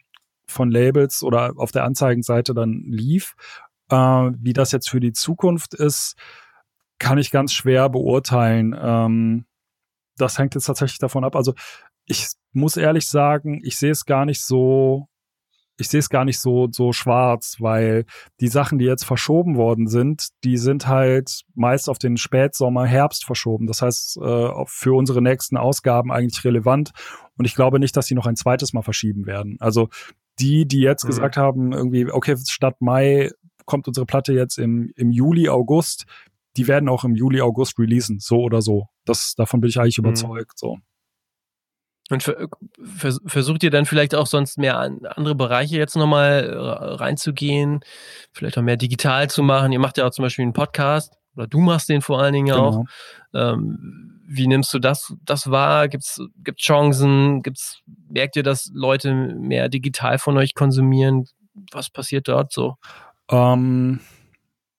von 0.47 0.69
Labels 0.69 1.23
oder 1.23 1.53
auf 1.57 1.71
der 1.71 1.85
Anzeigenseite 1.85 2.53
dann 2.53 2.83
lief. 2.85 3.35
Äh, 3.89 3.95
wie 3.95 4.53
das 4.53 4.71
jetzt 4.71 4.89
für 4.89 4.99
die 4.99 5.13
Zukunft 5.13 5.73
ist, 5.73 6.15
kann 6.99 7.17
ich 7.17 7.31
ganz 7.31 7.53
schwer 7.53 7.89
beurteilen. 7.89 8.75
Ähm, 8.79 9.45
das 10.17 10.37
hängt 10.37 10.55
jetzt 10.55 10.65
tatsächlich 10.65 10.99
davon 10.99 11.23
ab. 11.23 11.35
Also 11.35 11.53
ich 12.05 12.27
muss 12.53 12.77
ehrlich 12.77 13.07
sagen, 13.07 13.61
ich 13.63 13.77
sehe 13.77 13.91
es 13.91 14.05
gar 14.05 14.25
nicht 14.25 14.41
so, 14.41 15.07
ich 15.79 15.89
sehe 15.89 15.99
es 15.99 16.09
gar 16.09 16.25
nicht 16.25 16.39
so, 16.39 16.67
so 16.71 16.91
schwarz, 16.91 17.57
weil 17.59 18.05
die 18.39 18.47
Sachen, 18.47 18.79
die 18.79 18.85
jetzt 18.85 19.05
verschoben 19.05 19.57
worden 19.57 19.87
sind, 19.87 20.29
die 20.43 20.57
sind 20.57 20.87
halt 20.87 21.41
meist 21.53 21.89
auf 21.89 21.99
den 21.99 22.17
Spätsommer, 22.17 22.85
Herbst 22.85 23.25
verschoben. 23.25 23.67
Das 23.67 23.81
heißt, 23.81 24.17
äh, 24.17 24.49
für 24.65 24.97
unsere 24.97 25.21
nächsten 25.21 25.57
Ausgaben 25.57 26.11
eigentlich 26.11 26.43
relevant. 26.43 26.91
Und 27.37 27.45
ich 27.45 27.53
glaube 27.53 27.79
nicht, 27.79 27.95
dass 27.95 28.07
sie 28.07 28.15
noch 28.15 28.25
ein 28.25 28.35
zweites 28.35 28.73
Mal 28.73 28.81
verschieben 28.81 29.27
werden. 29.27 29.57
Also 29.59 29.89
die, 30.39 30.67
die 30.67 30.79
jetzt 30.79 31.03
mhm. 31.03 31.09
gesagt 31.09 31.37
haben, 31.37 31.73
irgendwie, 31.73 32.09
okay, 32.09 32.35
statt 32.47 32.77
Mai 32.79 33.29
kommt 33.65 33.87
unsere 33.87 34.05
Platte 34.05 34.33
jetzt 34.33 34.57
im, 34.57 34.91
im 34.95 35.11
Juli, 35.11 35.49
August, 35.49 36.05
die 36.57 36.67
werden 36.67 36.89
auch 36.89 37.03
im 37.03 37.15
Juli, 37.15 37.41
August 37.41 37.77
releasen, 37.79 38.19
so 38.19 38.41
oder 38.41 38.61
so. 38.61 38.87
Das, 39.05 39.35
davon 39.35 39.61
bin 39.61 39.69
ich 39.69 39.79
eigentlich 39.79 39.97
mhm. 39.99 40.05
überzeugt. 40.05 40.57
So. 40.57 40.77
Und 42.09 42.23
vers 42.23 43.19
versucht 43.25 43.63
ihr 43.63 43.69
dann 43.69 43.85
vielleicht 43.85 44.15
auch 44.15 44.27
sonst 44.27 44.57
mehr 44.57 44.79
an 44.79 45.05
andere 45.05 45.35
Bereiche 45.35 45.77
jetzt 45.77 45.95
nochmal 45.95 46.49
reinzugehen, 46.49 47.81
vielleicht 48.31 48.57
auch 48.57 48.61
mehr 48.61 48.77
digital 48.77 49.29
zu 49.29 49.43
machen? 49.43 49.71
Ihr 49.71 49.79
macht 49.79 49.97
ja 49.97 50.07
auch 50.07 50.11
zum 50.11 50.23
Beispiel 50.23 50.43
einen 50.43 50.53
Podcast 50.53 51.13
oder 51.35 51.47
du 51.47 51.59
machst 51.59 51.89
den 51.89 52.01
vor 52.01 52.21
allen 52.21 52.33
Dingen 52.33 52.47
genau. 52.47 52.67
auch. 52.67 52.83
Ähm, 53.33 54.21
wie 54.29 54.47
nimmst 54.47 54.73
du 54.73 54.79
das, 54.79 55.13
das 55.23 55.51
wahr? 55.51 55.87
Gibt's, 55.87 56.21
gibt's 56.43 56.63
Chancen? 56.63 57.43
Gibt's, 57.43 57.81
merkt 58.09 58.35
ihr, 58.35 58.43
dass 58.43 58.71
Leute 58.73 59.13
mehr 59.13 59.69
digital 59.69 60.17
von 60.17 60.37
euch 60.37 60.53
konsumieren? 60.53 61.25
Was 61.71 61.89
passiert 61.89 62.27
dort 62.27 62.51
so? 62.51 62.75
Ähm, 63.29 63.99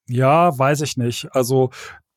ja, 0.09 0.57
weiß 0.59 0.81
ich 0.81 0.97
nicht. 0.97 1.29
Also 1.33 1.71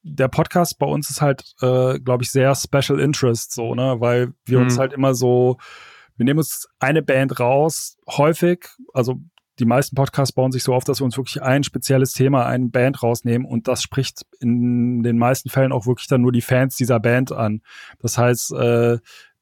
der 0.04 0.28
Podcast 0.28 0.80
bei 0.80 0.86
uns 0.86 1.10
ist 1.10 1.22
halt, 1.22 1.44
äh, 1.62 2.00
glaube 2.00 2.24
ich, 2.24 2.32
sehr 2.32 2.56
Special 2.56 3.00
Interest, 3.00 3.54
so, 3.54 3.76
ne, 3.76 3.98
weil 4.00 4.34
wir 4.46 4.60
mhm. 4.60 4.66
uns 4.66 4.80
halt 4.80 4.94
immer 4.94 5.14
so, 5.14 5.58
wir 6.16 6.26
nehmen 6.26 6.40
uns 6.40 6.68
eine 6.80 7.02
Band 7.02 7.40
raus, 7.40 7.98
häufig, 8.08 8.68
also 8.94 9.22
die 9.60 9.66
meisten 9.66 9.96
Podcasts 9.96 10.34
bauen 10.34 10.52
sich 10.52 10.64
so 10.64 10.74
auf, 10.74 10.84
dass 10.86 11.02
wir 11.02 11.06
uns 11.06 11.18
wirklich 11.18 11.42
ein 11.44 11.64
spezielles 11.64 12.14
Thema, 12.14 12.48
eine 12.48 12.70
Band 12.70 13.04
rausnehmen 13.04 13.46
und 13.46 13.68
das 13.68 13.84
spricht 13.84 14.24
in 14.40 15.04
den 15.04 15.20
meisten 15.20 15.50
Fällen 15.50 15.72
auch 15.72 15.86
wirklich 15.86 16.08
dann 16.08 16.22
nur 16.22 16.32
die 16.32 16.42
Fans 16.42 16.76
dieser 16.78 17.00
Band 17.00 17.32
an. 17.32 17.62
Das 18.00 18.18
heißt, 18.18 18.54
äh, 18.54 18.98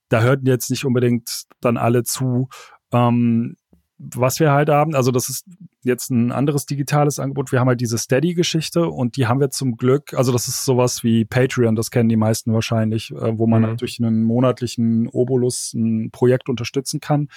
da 0.10 0.22
hörten 0.22 0.46
jetzt 0.46 0.70
nicht 0.72 0.84
unbedingt 0.84 1.44
dann 1.62 1.78
alle 1.78 2.04
zu. 2.04 2.50
Ähm, 2.92 3.56
was 4.00 4.40
wir 4.40 4.52
halt 4.52 4.70
haben, 4.70 4.96
also 4.96 5.12
das 5.12 5.28
ist 5.28 5.46
jetzt 5.84 6.10
ein 6.10 6.32
anderes 6.32 6.66
digitales 6.66 7.20
Angebot. 7.20 7.52
Wir 7.52 7.60
haben 7.60 7.68
halt 7.68 7.82
diese 7.82 7.98
Steady-Geschichte 7.98 8.88
und 8.88 9.18
die 9.18 9.28
haben 9.28 9.42
wir 9.42 9.50
zum 9.50 9.76
Glück, 9.76 10.14
also 10.14 10.32
das 10.32 10.48
ist 10.48 10.64
sowas 10.64 11.04
wie 11.04 11.26
Patreon, 11.26 11.76
das 11.76 11.92
kennen 11.92 12.08
die 12.08 12.16
meisten 12.16 12.54
wahrscheinlich, 12.54 13.12
äh, 13.12 13.38
wo 13.38 13.46
man 13.46 13.62
mhm. 13.62 13.68
halt 13.68 13.82
durch 13.82 14.00
einen 14.00 14.24
monatlichen 14.24 15.10
Obolus 15.10 15.74
ein 15.74 16.12
Projekt 16.12 16.48
unterstützen 16.48 17.02
kann. 17.02 17.28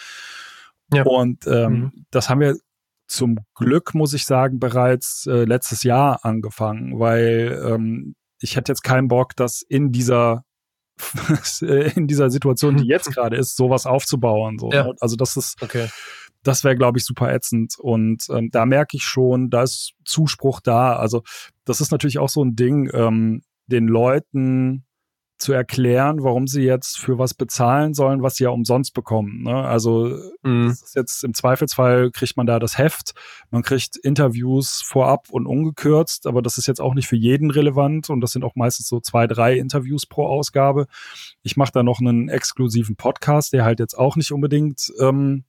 Ja. 0.95 1.03
Und 1.05 1.47
ähm, 1.49 1.73
mhm. 1.73 2.07
das 2.11 2.31
haben 2.31 2.41
wir 2.41 2.57
zum 3.09 3.39
Glück, 3.55 3.95
muss 3.95 4.15
ich 4.15 4.25
sagen, 4.25 4.61
bereits 4.61 5.27
äh, 5.27 5.45
letztes 5.45 5.83
Jahr 5.83 6.25
angefangen, 6.25 6.99
weil 7.01 7.61
ähm, 7.67 8.15
ich 8.41 8.57
hätte 8.57 8.71
jetzt 8.71 8.83
keinen 8.83 9.09
Bock, 9.09 9.35
das 9.35 9.63
in 9.63 9.91
dieser 9.91 10.45
in 11.95 12.07
dieser 12.07 12.31
Situation, 12.31 12.77
die 12.77 12.87
jetzt 12.87 13.11
gerade 13.15 13.37
ist, 13.37 13.57
sowas 13.57 13.87
aufzubauen. 13.87 14.59
So. 14.59 14.71
Ja. 14.71 14.93
Also 15.01 15.17
das 15.17 15.37
ist 15.37 15.61
okay 15.61 15.89
das 16.43 16.65
wäre, 16.65 16.77
glaube 16.77 16.99
ich, 16.99 17.05
super 17.05 17.33
ätzend. 17.33 17.79
Und 17.79 18.27
ähm, 18.31 18.51
da 18.51 18.67
merke 18.67 18.97
ich 18.97 19.05
schon, 19.05 19.51
da 19.51 19.63
ist 19.63 19.95
Zuspruch 20.05 20.61
da. 20.61 20.97
Also 20.97 21.23
das 21.65 21.81
ist 21.81 21.93
natürlich 21.93 22.19
auch 22.19 22.29
so 22.29 22.45
ein 22.45 22.57
Ding, 22.57 22.91
ähm, 22.93 23.43
den 23.67 23.87
Leuten 23.87 24.85
zu 25.43 25.53
erklären, 25.53 26.23
warum 26.23 26.47
sie 26.47 26.63
jetzt 26.63 26.99
für 26.99 27.19
was 27.19 27.35
bezahlen 27.35 27.95
sollen, 27.95 28.23
was 28.23 28.37
sie 28.37 28.45
ja 28.45 28.51
umsonst 28.51 28.95
bekommen. 28.95 29.43
Ne? 29.43 29.55
Also 29.55 30.17
mhm. 30.43 30.69
das 30.69 30.83
ist 30.83 30.95
jetzt 30.95 31.25
im 31.25 31.35
Zweifelsfall 31.35 32.11
kriegt 32.13 32.37
man 32.37 32.47
da 32.47 32.61
das 32.61 32.79
Heft, 32.79 33.13
man 33.51 33.63
kriegt 33.63 33.97
Interviews 33.97 34.83
vorab 34.83 35.31
und 35.31 35.47
ungekürzt, 35.47 36.27
aber 36.27 36.43
das 36.43 36.59
ist 36.59 36.69
jetzt 36.69 36.81
auch 36.81 36.95
nicht 36.95 37.09
für 37.09 37.17
jeden 37.17 37.51
relevant 37.51 38.09
und 38.09 38.21
das 38.21 38.33
sind 38.33 38.45
auch 38.45 38.55
meistens 38.55 38.89
so 38.89 39.01
zwei, 39.01 39.27
drei 39.27 39.59
Interviews 39.59 40.07
pro 40.07 40.27
Ausgabe. 40.27 40.87
Ich 41.43 41.57
mache 41.57 41.73
da 41.73 41.83
noch 41.83 41.99
einen 42.01 42.29
exklusiven 42.29 42.95
Podcast, 42.95 43.53
der 43.53 43.65
halt 43.65 43.81
jetzt 43.81 43.99
auch 43.99 44.15
nicht 44.15 44.31
unbedingt 44.31 44.93
ähm, 45.01 45.45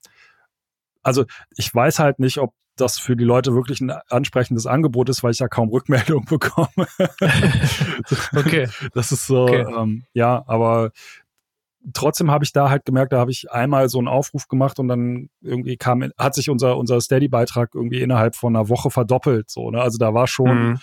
also 1.03 1.25
ich 1.55 1.74
weiß 1.74 2.00
halt 2.00 2.19
nicht, 2.19 2.39
ob 2.39 2.53
das 2.75 2.98
für 2.98 3.15
die 3.15 3.24
Leute 3.24 3.53
wirklich 3.53 3.81
ein 3.81 3.91
ansprechendes 4.10 4.65
Angebot 4.65 5.10
ist, 5.10 5.24
weil 5.24 5.31
ich 5.31 5.39
ja 5.39 5.48
kaum 5.48 5.69
Rückmeldung 5.69 6.25
bekomme. 6.29 6.88
okay. 8.36 8.67
Das 8.93 9.12
ist 9.12 9.27
so, 9.27 9.43
okay. 9.43 9.65
ähm, 9.77 10.05
ja, 10.13 10.43
aber 10.48 10.91
trotzdem 11.93 12.31
habe 12.31 12.45
ich 12.45 12.53
da 12.53 12.69
halt 12.69 12.86
gemerkt, 12.86 13.13
da 13.13 13.19
habe 13.19 13.31
ich 13.31 13.51
einmal 13.51 13.89
so 13.89 14.00
einen 14.00 14.07
Aufruf 14.07 14.48
gemacht 14.48 14.79
und 14.79 14.88
dann 14.88 15.29
irgendwie 15.41 15.77
kam, 15.77 16.10
hat 16.17 16.33
sich 16.33 16.50
unser, 16.50 16.77
unser 16.77 17.00
Steady-Beitrag 17.00 17.75
irgendwie 17.75 18.01
innerhalb 18.01 18.36
von 18.36 18.55
einer 18.55 18.69
Woche 18.69 18.89
verdoppelt. 18.89 19.51
So, 19.51 19.69
ne? 19.69 19.81
Also 19.81 19.98
da 19.98 20.13
war 20.13 20.27
schon, 20.27 20.69
mhm 20.69 20.79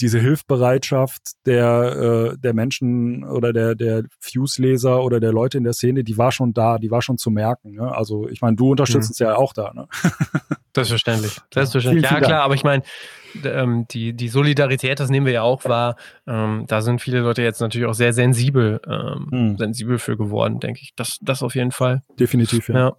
diese 0.00 0.18
Hilfbereitschaft 0.18 1.22
der, 1.46 2.32
äh, 2.34 2.38
der 2.38 2.54
Menschen 2.54 3.24
oder 3.24 3.52
der, 3.52 3.74
der 3.74 4.04
Fuse-Leser 4.20 5.02
oder 5.02 5.20
der 5.20 5.32
Leute 5.32 5.58
in 5.58 5.64
der 5.64 5.72
Szene, 5.72 6.04
die 6.04 6.18
war 6.18 6.32
schon 6.32 6.52
da, 6.52 6.78
die 6.78 6.90
war 6.90 7.02
schon 7.02 7.18
zu 7.18 7.30
merken. 7.30 7.72
Ne? 7.72 7.94
Also 7.94 8.28
ich 8.28 8.40
meine, 8.40 8.56
du 8.56 8.70
unterstützt 8.70 9.08
mhm. 9.08 9.12
uns 9.12 9.18
ja 9.18 9.36
auch 9.36 9.52
da. 9.52 9.72
Ne? 9.74 9.86
Selbstverständlich. 10.74 11.38
Selbstverständlich. 11.54 12.10
Ja, 12.10 12.20
klar, 12.20 12.42
aber 12.42 12.54
ich 12.54 12.64
meine, 12.64 12.82
ähm, 13.44 13.86
die, 13.90 14.12
die 14.12 14.28
Solidarität, 14.28 15.00
das 15.00 15.10
nehmen 15.10 15.26
wir 15.26 15.32
ja 15.32 15.42
auch 15.42 15.64
wahr. 15.64 15.96
Ähm, 16.26 16.64
da 16.66 16.80
sind 16.80 17.00
viele 17.00 17.20
Leute 17.20 17.42
jetzt 17.42 17.60
natürlich 17.60 17.86
auch 17.86 17.94
sehr 17.94 18.12
sensibel, 18.12 18.80
ähm, 18.86 19.28
mhm. 19.30 19.58
sensibel 19.58 19.98
für 19.98 20.16
geworden, 20.16 20.60
denke 20.60 20.80
ich. 20.82 20.92
Das, 20.96 21.18
das 21.20 21.42
auf 21.42 21.54
jeden 21.54 21.72
Fall. 21.72 22.02
Definitiv, 22.18 22.68
ja. 22.68 22.74
ja. 22.74 22.96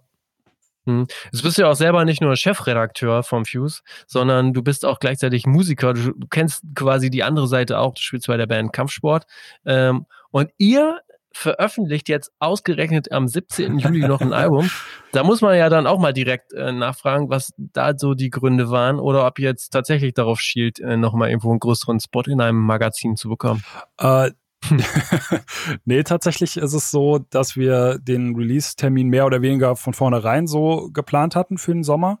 Hm. 0.86 1.06
Jetzt 1.32 1.42
bist 1.42 1.58
du 1.58 1.62
ja 1.62 1.70
auch 1.70 1.76
selber 1.76 2.04
nicht 2.04 2.20
nur 2.20 2.34
Chefredakteur 2.36 3.22
vom 3.22 3.44
Fuse, 3.44 3.82
sondern 4.06 4.52
du 4.52 4.62
bist 4.62 4.84
auch 4.84 4.98
gleichzeitig 4.98 5.46
Musiker. 5.46 5.94
Du, 5.94 6.12
du 6.12 6.26
kennst 6.28 6.62
quasi 6.74 7.10
die 7.10 7.22
andere 7.22 7.46
Seite 7.46 7.78
auch. 7.78 7.94
Du 7.94 8.00
spielst 8.00 8.26
bei 8.26 8.36
der 8.36 8.46
Band 8.46 8.72
Kampfsport. 8.72 9.24
Ähm, 9.64 10.06
und 10.30 10.50
ihr 10.58 11.00
veröffentlicht 11.34 12.08
jetzt 12.08 12.30
ausgerechnet 12.38 13.10
am 13.12 13.28
17. 13.28 13.78
Juli 13.78 14.06
noch 14.06 14.20
ein 14.20 14.32
Album. 14.32 14.70
Da 15.12 15.24
muss 15.24 15.40
man 15.40 15.56
ja 15.56 15.68
dann 15.68 15.86
auch 15.86 15.98
mal 15.98 16.12
direkt 16.12 16.52
äh, 16.52 16.72
nachfragen, 16.72 17.30
was 17.30 17.52
da 17.56 17.92
so 17.96 18.14
die 18.14 18.30
Gründe 18.30 18.70
waren 18.70 18.98
oder 18.98 19.26
ob 19.26 19.38
ihr 19.38 19.48
jetzt 19.48 19.70
tatsächlich 19.70 20.14
darauf 20.14 20.40
schielt, 20.40 20.80
äh, 20.80 20.96
nochmal 20.96 21.30
irgendwo 21.30 21.50
einen 21.50 21.60
größeren 21.60 22.00
Spot 22.00 22.22
in 22.22 22.40
einem 22.40 22.58
Magazin 22.58 23.16
zu 23.16 23.28
bekommen. 23.28 23.64
Äh, 23.98 24.30
nee, 25.84 26.02
tatsächlich 26.02 26.56
ist 26.56 26.72
es 26.72 26.90
so, 26.90 27.18
dass 27.18 27.56
wir 27.56 27.98
den 27.98 28.36
Release-Termin 28.36 29.08
mehr 29.08 29.26
oder 29.26 29.42
weniger 29.42 29.76
von 29.76 29.92
vornherein 29.92 30.46
so 30.46 30.90
geplant 30.92 31.36
hatten 31.36 31.58
für 31.58 31.72
den 31.72 31.82
Sommer 31.82 32.20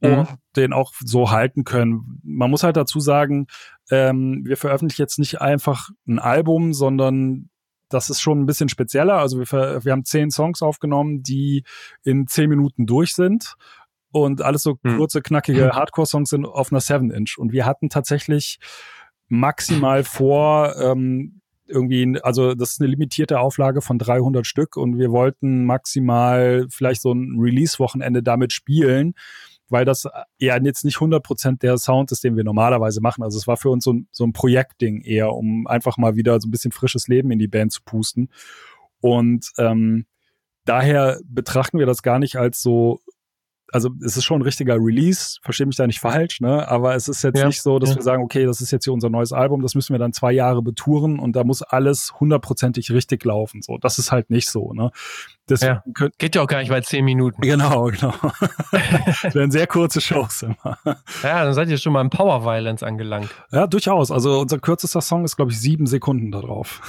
und 0.00 0.10
mhm. 0.10 0.26
den 0.56 0.72
auch 0.72 0.92
so 0.98 1.30
halten 1.30 1.64
können. 1.64 2.20
Man 2.22 2.50
muss 2.50 2.62
halt 2.62 2.76
dazu 2.76 3.00
sagen, 3.00 3.46
ähm, 3.90 4.42
wir 4.44 4.56
veröffentlichen 4.56 5.02
jetzt 5.02 5.18
nicht 5.18 5.40
einfach 5.40 5.90
ein 6.06 6.18
Album, 6.18 6.72
sondern 6.72 7.50
das 7.90 8.08
ist 8.08 8.20
schon 8.20 8.40
ein 8.40 8.46
bisschen 8.46 8.68
spezieller. 8.68 9.18
Also 9.18 9.38
wir, 9.38 9.84
wir 9.84 9.92
haben 9.92 10.04
zehn 10.04 10.30
Songs 10.30 10.62
aufgenommen, 10.62 11.22
die 11.22 11.64
in 12.04 12.26
zehn 12.26 12.48
Minuten 12.48 12.86
durch 12.86 13.14
sind. 13.14 13.56
Und 14.12 14.42
alles 14.42 14.62
so 14.62 14.76
mhm. 14.82 14.96
kurze, 14.96 15.22
knackige 15.22 15.70
Hardcore-Songs 15.72 16.30
sind 16.30 16.44
auf 16.46 16.72
einer 16.72 16.80
7-Inch. 16.80 17.36
Und 17.38 17.52
wir 17.52 17.66
hatten 17.66 17.88
tatsächlich 17.90 18.58
maximal 19.28 20.02
vor, 20.04 20.76
ähm, 20.80 21.39
irgendwie, 21.70 22.20
also 22.22 22.54
das 22.54 22.72
ist 22.72 22.80
eine 22.80 22.90
limitierte 22.90 23.40
Auflage 23.40 23.80
von 23.80 23.98
300 23.98 24.46
Stück 24.46 24.76
und 24.76 24.98
wir 24.98 25.10
wollten 25.10 25.64
maximal 25.64 26.66
vielleicht 26.68 27.02
so 27.02 27.12
ein 27.12 27.38
Release-Wochenende 27.38 28.22
damit 28.22 28.52
spielen, 28.52 29.14
weil 29.68 29.84
das 29.84 30.06
ja 30.38 30.60
jetzt 30.60 30.84
nicht 30.84 30.96
100 30.96 31.22
Prozent 31.22 31.62
der 31.62 31.78
Sound 31.78 32.12
ist, 32.12 32.24
den 32.24 32.36
wir 32.36 32.44
normalerweise 32.44 33.00
machen. 33.00 33.22
Also 33.22 33.38
es 33.38 33.46
war 33.46 33.56
für 33.56 33.70
uns 33.70 33.84
so 33.84 33.92
ein, 33.92 34.08
so 34.10 34.24
ein 34.24 34.32
Projektding 34.32 35.00
eher, 35.02 35.32
um 35.32 35.66
einfach 35.66 35.96
mal 35.96 36.16
wieder 36.16 36.40
so 36.40 36.48
ein 36.48 36.50
bisschen 36.50 36.72
frisches 36.72 37.08
Leben 37.08 37.30
in 37.30 37.38
die 37.38 37.48
Band 37.48 37.72
zu 37.72 37.82
pusten. 37.84 38.30
Und 39.00 39.50
ähm, 39.56 40.06
daher 40.64 41.20
betrachten 41.24 41.78
wir 41.78 41.86
das 41.86 42.02
gar 42.02 42.18
nicht 42.18 42.36
als 42.36 42.60
so 42.60 43.00
also 43.72 43.90
es 44.04 44.16
ist 44.16 44.24
schon 44.24 44.40
ein 44.40 44.44
richtiger 44.44 44.76
Release, 44.76 45.38
verstehe 45.42 45.66
mich 45.66 45.76
da 45.76 45.86
nicht 45.86 46.00
falsch, 46.00 46.40
ne? 46.40 46.68
Aber 46.68 46.94
es 46.94 47.08
ist 47.08 47.22
jetzt 47.22 47.38
ja, 47.38 47.46
nicht 47.46 47.62
so, 47.62 47.78
dass 47.78 47.90
ja. 47.90 47.96
wir 47.96 48.02
sagen, 48.02 48.22
okay, 48.22 48.46
das 48.46 48.60
ist 48.60 48.70
jetzt 48.70 48.84
hier 48.84 48.92
unser 48.92 49.10
neues 49.10 49.32
Album, 49.32 49.62
das 49.62 49.74
müssen 49.74 49.92
wir 49.92 49.98
dann 49.98 50.12
zwei 50.12 50.32
Jahre 50.32 50.62
betouren 50.62 51.18
und 51.18 51.36
da 51.36 51.44
muss 51.44 51.62
alles 51.62 52.12
hundertprozentig 52.18 52.90
richtig 52.90 53.24
laufen. 53.24 53.62
So, 53.62 53.78
das 53.78 53.98
ist 53.98 54.12
halt 54.12 54.30
nicht 54.30 54.48
so, 54.48 54.72
ne? 54.72 54.90
Das 55.50 55.62
ja. 55.62 55.82
Geht 56.18 56.36
ja 56.36 56.42
auch 56.42 56.46
gar 56.46 56.60
nicht 56.60 56.68
bei 56.68 56.80
zehn 56.80 57.04
Minuten. 57.04 57.42
Genau, 57.42 57.86
genau. 57.86 58.14
das 58.70 59.34
wären 59.34 59.50
sehr 59.50 59.66
kurze 59.66 60.00
Shows 60.00 60.42
immer. 60.42 60.78
Ja, 61.24 61.44
dann 61.44 61.54
seid 61.54 61.68
ihr 61.68 61.78
schon 61.78 61.92
mal 61.92 62.02
im 62.02 62.10
Power 62.10 62.44
Violence 62.44 62.84
angelangt. 62.84 63.30
Ja, 63.50 63.66
durchaus. 63.66 64.12
Also 64.12 64.38
unser 64.38 64.60
kürzester 64.60 65.00
Song 65.00 65.24
ist, 65.24 65.34
glaube 65.34 65.50
ich, 65.50 65.60
sieben 65.60 65.86
Sekunden 65.86 66.30
da 66.30 66.40
drauf. 66.40 66.80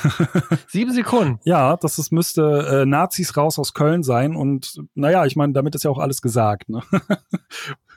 sieben 0.68 0.94
Sekunden? 0.94 1.40
Ja, 1.44 1.76
das 1.76 1.98
ist, 1.98 2.12
müsste 2.12 2.82
äh, 2.84 2.86
Nazis 2.86 3.36
raus 3.36 3.58
aus 3.58 3.74
Köln 3.74 4.04
sein 4.04 4.36
und 4.36 4.80
naja, 4.94 5.26
ich 5.26 5.36
meine, 5.36 5.54
damit 5.54 5.74
ist 5.74 5.84
ja 5.84 5.90
auch 5.90 6.00
alles 6.00 6.22
gesagt. 6.22 6.70
Ne? 6.72 6.82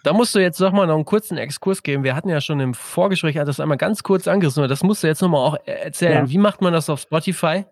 Da 0.05 0.13
musst 0.13 0.35
du 0.35 0.39
jetzt 0.39 0.61
noch 0.61 0.73
mal 0.73 0.87
noch 0.87 0.97
einen 0.97 1.07
kurzen 1.07 1.39
Exkurs 1.39 1.83
geben. 1.83 2.05
Wir 2.05 2.15
hatten 2.15 2.29
ja 2.29 2.43
schon 2.43 2.61
im 2.61 2.75
Vorgespräch 2.75 3.37
das 3.37 3.59
einmal 3.59 3.79
ganz 3.79 4.03
kurz 4.03 4.29
angerissen. 4.29 4.69
Das 4.69 4.83
musst 4.83 5.03
du 5.03 5.07
jetzt 5.07 5.23
noch 5.23 5.31
mal 5.31 5.39
auch 5.39 5.57
erzählen. 5.65 6.27
Ja. 6.27 6.31
Wie 6.31 6.37
macht 6.37 6.61
man 6.61 6.75
das 6.75 6.91
auf 6.91 7.01
Spotify? 7.01 7.65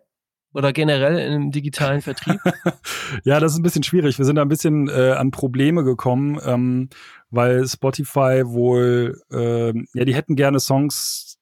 Oder 0.55 0.73
generell 0.73 1.19
im 1.19 1.51
digitalen 1.51 2.01
Vertrieb? 2.01 2.41
ja, 3.25 3.39
das 3.39 3.53
ist 3.53 3.59
ein 3.59 3.63
bisschen 3.63 3.83
schwierig. 3.83 4.19
Wir 4.19 4.25
sind 4.25 4.37
da 4.37 4.43
ein 4.43 4.49
bisschen 4.49 4.89
äh, 4.89 5.13
an 5.13 5.31
Probleme 5.31 5.85
gekommen, 5.85 6.39
ähm, 6.45 6.89
weil 7.31 7.67
Spotify 7.67 8.43
wohl, 8.47 9.21
äh, 9.31 9.73
ja, 9.95 10.05
die 10.05 10.15
hätten 10.15 10.35
gerne 10.35 10.59
Songs 10.59 11.39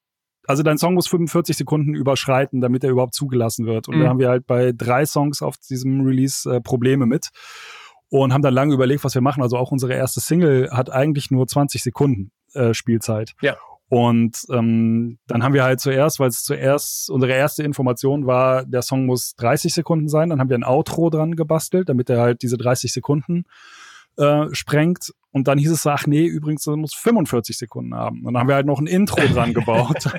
also 0.47 0.63
dein 0.63 0.77
Song 0.77 0.95
muss 0.95 1.07
45 1.07 1.55
Sekunden 1.55 1.93
überschreiten, 1.93 2.61
damit 2.61 2.83
er 2.83 2.89
überhaupt 2.89 3.13
zugelassen 3.13 3.65
wird. 3.67 3.87
Und 3.87 3.97
mhm. 3.97 4.01
da 4.01 4.09
haben 4.09 4.19
wir 4.19 4.29
halt 4.29 4.47
bei 4.47 4.73
drei 4.75 5.05
Songs 5.05 5.41
auf 5.41 5.57
diesem 5.57 6.01
Release 6.01 6.49
äh, 6.49 6.59
Probleme 6.59 7.05
mit 7.05 7.29
und 8.11 8.33
haben 8.33 8.41
dann 8.41 8.53
lange 8.53 8.73
überlegt, 8.73 9.03
was 9.05 9.15
wir 9.15 9.21
machen. 9.21 9.41
Also 9.41 9.57
auch 9.57 9.71
unsere 9.71 9.93
erste 9.93 10.19
Single 10.19 10.69
hat 10.71 10.91
eigentlich 10.91 11.31
nur 11.31 11.47
20 11.47 11.81
Sekunden 11.81 12.31
äh, 12.53 12.73
Spielzeit. 12.73 13.33
Ja. 13.41 13.55
Und 13.87 14.45
ähm, 14.51 15.17
dann 15.27 15.43
haben 15.43 15.53
wir 15.53 15.63
halt 15.63 15.79
zuerst, 15.79 16.19
weil 16.19 16.27
es 16.29 16.43
zuerst 16.43 17.09
unsere 17.09 17.31
erste 17.31 17.63
Information 17.63 18.25
war, 18.25 18.65
der 18.65 18.81
Song 18.81 19.05
muss 19.05 19.35
30 19.35 19.73
Sekunden 19.73 20.07
sein, 20.07 20.29
dann 20.29 20.39
haben 20.39 20.49
wir 20.49 20.57
ein 20.57 20.63
Outro 20.63 21.09
dran 21.09 21.35
gebastelt, 21.35 21.89
damit 21.89 22.09
er 22.09 22.19
halt 22.19 22.41
diese 22.41 22.57
30 22.57 22.91
Sekunden 22.91 23.45
äh, 24.17 24.45
sprengt. 24.53 25.13
Und 25.33 25.47
dann 25.47 25.57
hieß 25.57 25.71
es, 25.71 25.87
ach 25.87 26.07
nee, 26.07 26.25
übrigens, 26.25 26.65
das 26.65 26.75
muss 26.75 26.93
45 26.93 27.57
Sekunden 27.57 27.95
haben. 27.95 28.25
Und 28.25 28.33
dann 28.33 28.41
haben 28.41 28.47
wir 28.49 28.55
halt 28.55 28.65
noch 28.65 28.79
ein 28.79 28.87
Intro 28.87 29.25
dran 29.29 29.53
gebaut. 29.53 30.09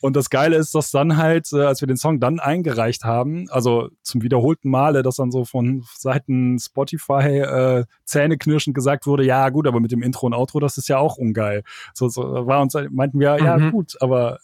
und 0.00 0.14
das 0.14 0.30
Geile 0.30 0.54
ist, 0.54 0.72
dass 0.72 0.92
dann 0.92 1.16
halt, 1.16 1.52
äh, 1.52 1.62
als 1.64 1.80
wir 1.80 1.88
den 1.88 1.96
Song 1.96 2.20
dann 2.20 2.38
eingereicht 2.38 3.02
haben, 3.02 3.46
also 3.50 3.88
zum 4.02 4.22
wiederholten 4.22 4.70
Male, 4.70 5.02
dass 5.02 5.16
dann 5.16 5.32
so 5.32 5.44
von 5.44 5.84
Seiten 5.96 6.60
Spotify 6.60 7.40
äh, 7.40 7.84
zähneknirschend 8.04 8.74
gesagt 8.76 9.06
wurde, 9.08 9.24
ja 9.24 9.48
gut, 9.48 9.66
aber 9.66 9.80
mit 9.80 9.90
dem 9.90 10.02
Intro 10.02 10.26
und 10.26 10.34
Outro, 10.34 10.60
das 10.60 10.78
ist 10.78 10.86
ja 10.88 10.98
auch 10.98 11.16
ungeil. 11.16 11.64
So, 11.92 12.08
so 12.08 12.22
war 12.46 12.62
uns, 12.62 12.74
meinten 12.90 13.18
wir, 13.18 13.42
ja 13.42 13.56
Mhm. 13.58 13.72
gut, 13.72 13.96
aber 14.00 14.38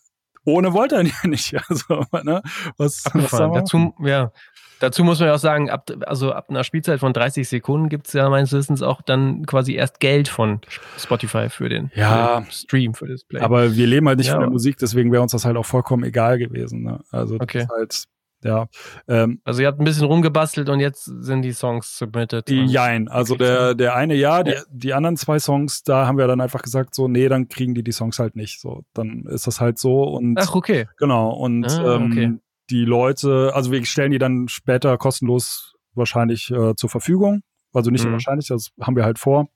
ohne 0.45 0.73
wollte 0.73 0.97
er 0.97 1.03
ja 1.07 1.13
nicht. 1.29 1.55
Also, 1.69 2.05
ne? 2.23 2.43
Was, 2.77 3.05
was 3.05 3.07
Abgefahren. 3.07 3.53
wir? 3.53 3.61
Dazu, 3.61 3.95
ja. 4.05 4.33
Dazu 4.81 5.05
muss 5.05 5.21
man 5.21 5.29
ja 5.29 5.35
auch 5.35 5.39
sagen, 5.39 5.71
ab, 5.71 5.89
also 6.07 6.33
ab 6.33 6.47
einer 6.51 6.65
Spielzeit 6.65 6.99
von 6.99 7.13
30 7.13 7.49
Sekunden 7.49 7.89
gibt 7.89 8.09
es 8.09 8.15
ja 8.15 8.29
meines 8.29 8.53
Wissens 8.53 8.83
auch 8.83 9.01
dann 9.01 9.47
quasi 9.47 9.75
erst 9.75 10.01
Geld 10.01 10.27
von 10.27 10.61
Spotify 10.99 11.49
für 11.51 11.69
den, 11.69 11.93
Ja. 11.95 12.39
für 12.41 12.43
den 12.47 12.51
Stream, 12.51 12.95
für 12.95 13.07
das 13.07 13.23
Play. 13.23 13.39
Aber 13.43 13.77
wir 13.77 13.87
leben 13.87 14.09
halt 14.09 14.19
nicht 14.19 14.27
Ja. 14.27 14.33
von 14.35 14.41
der 14.41 14.51
Musik, 14.51 14.79
deswegen 14.79 15.13
wäre 15.13 15.23
uns 15.23 15.31
das 15.31 15.45
halt 15.45 15.57
auch 15.57 15.67
vollkommen 15.67 16.03
egal 16.03 16.37
gewesen. 16.39 16.83
Ne? 16.83 16.99
Also 17.13 17.39
das 17.39 17.45
Okay. 17.45 17.59
ist 17.61 17.69
halt, 17.71 18.05
ja. 18.45 18.67
Ähm, 19.09 19.41
also 19.45 19.63
ihr 19.63 19.69
habt 19.69 19.81
ein 19.81 19.85
bisschen 19.85 20.07
rumgebastelt 20.07 20.69
und 20.69 20.81
jetzt 20.81 21.05
sind 21.05 21.43
die 21.43 21.53
Songs 21.53 21.97
submitted. 21.97 22.49
Jein. 22.51 23.09
Also 23.09 23.37
der, 23.37 23.75
der 23.75 23.95
eine 23.95 24.15
ja, 24.15 24.43
die, 24.43 24.53
Ja. 24.53 24.63
die 24.71 24.93
anderen 24.95 25.17
zwei 25.17 25.39
Songs, 25.39 25.83
da 25.83 26.07
haben 26.07 26.19
wir 26.19 26.27
dann 26.27 26.41
einfach 26.41 26.63
gesagt, 26.63 26.95
so, 26.95 27.09
nee, 27.09 27.29
dann 27.29 27.49
kriegen 27.49 27.75
die 27.75 27.83
die 27.83 27.93
Songs 27.93 28.19
halt 28.19 28.37
nicht. 28.37 28.61
So, 28.61 28.83
dann 28.95 29.25
ist 29.27 29.47
das 29.47 29.61
halt 29.61 29.79
so 29.79 30.03
und 30.05 30.39
Ach, 30.39 30.55
okay. 30.55 30.87
genau. 30.99 31.31
Und 31.31 31.67
Ah, 31.67 31.97
ähm, 31.97 32.11
okay. 32.13 32.33
die 32.71 32.85
Leute, 32.85 33.53
also 33.55 33.71
wir 33.73 33.85
stellen 33.85 34.13
die 34.13 34.19
dann 34.19 34.49
später 34.49 34.97
kostenlos 34.99 35.75
wahrscheinlich 35.95 36.51
äh, 36.51 36.75
zur 36.75 36.91
Verfügung. 36.91 37.43
Also 37.73 37.91
nicht 37.91 38.05
Mhm. 38.05 38.13
wahrscheinlich, 38.13 38.49
das 38.49 38.71
haben 38.81 38.97
wir 38.97 39.05
halt 39.05 39.19
vor. 39.19 39.49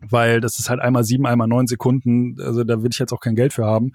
Weil 0.00 0.40
das 0.40 0.58
ist 0.58 0.70
halt 0.70 0.80
einmal 0.80 1.04
sieben, 1.04 1.26
einmal 1.26 1.48
neun 1.48 1.66
Sekunden. 1.66 2.36
Also 2.40 2.64
da 2.64 2.82
will 2.82 2.90
ich 2.92 2.98
jetzt 2.98 3.12
auch 3.12 3.20
kein 3.20 3.34
Geld 3.36 3.52
für 3.52 3.64
haben. 3.66 3.92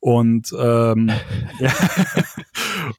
Und 0.00 0.52
ähm, 0.58 1.10
ja. 1.60 1.70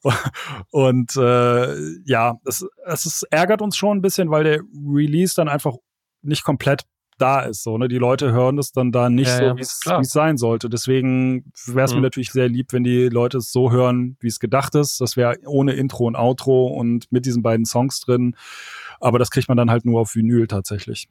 und 0.72 1.16
äh, 1.16 1.76
ja, 2.06 2.38
es, 2.46 2.66
es 2.86 3.06
ist, 3.06 3.24
ärgert 3.32 3.62
uns 3.62 3.78
schon 3.78 3.98
ein 3.98 4.02
bisschen, 4.02 4.30
weil 4.32 4.44
der 4.44 4.62
Release 4.86 5.34
dann 5.36 5.48
einfach 5.50 5.76
nicht 6.22 6.44
komplett 6.44 6.84
da 7.18 7.42
ist. 7.42 7.64
So, 7.64 7.78
ne? 7.78 7.88
Die 7.90 7.98
Leute 7.98 8.32
hören 8.32 8.56
das 8.58 8.72
dann 8.72 8.92
da 8.92 9.10
nicht 9.10 9.28
Ja, 9.28 9.38
so, 9.38 9.44
ja, 9.44 9.58
wie 9.58 9.62
es 9.62 9.82
es 9.86 10.12
sein 10.12 10.38
sollte. 10.38 10.70
Deswegen 10.70 11.52
wäre 11.66 11.86
es 11.86 11.92
mir 11.92 11.98
Mhm. 11.98 12.04
natürlich 12.04 12.32
sehr 12.32 12.48
lieb, 12.48 12.72
wenn 12.72 12.84
die 12.84 13.10
Leute 13.10 13.40
es 13.40 13.52
so 13.52 13.72
hören, 13.72 14.16
wie 14.22 14.28
es 14.28 14.40
gedacht 14.40 14.74
ist. 14.76 15.02
Das 15.02 15.18
wäre 15.18 15.38
ohne 15.46 15.74
Intro 15.74 16.06
und 16.06 16.16
Outro 16.16 16.68
und 16.68 17.12
mit 17.12 17.26
diesen 17.26 17.42
beiden 17.44 17.66
Songs 17.66 18.00
drin. 18.00 18.36
Aber 19.02 19.20
das 19.20 19.32
kriegt 19.32 19.48
man 19.50 19.58
dann 19.58 19.70
halt 19.70 19.86
nur 19.86 20.00
auf 20.00 20.16
Vinyl 20.16 20.48
tatsächlich. 20.48 21.10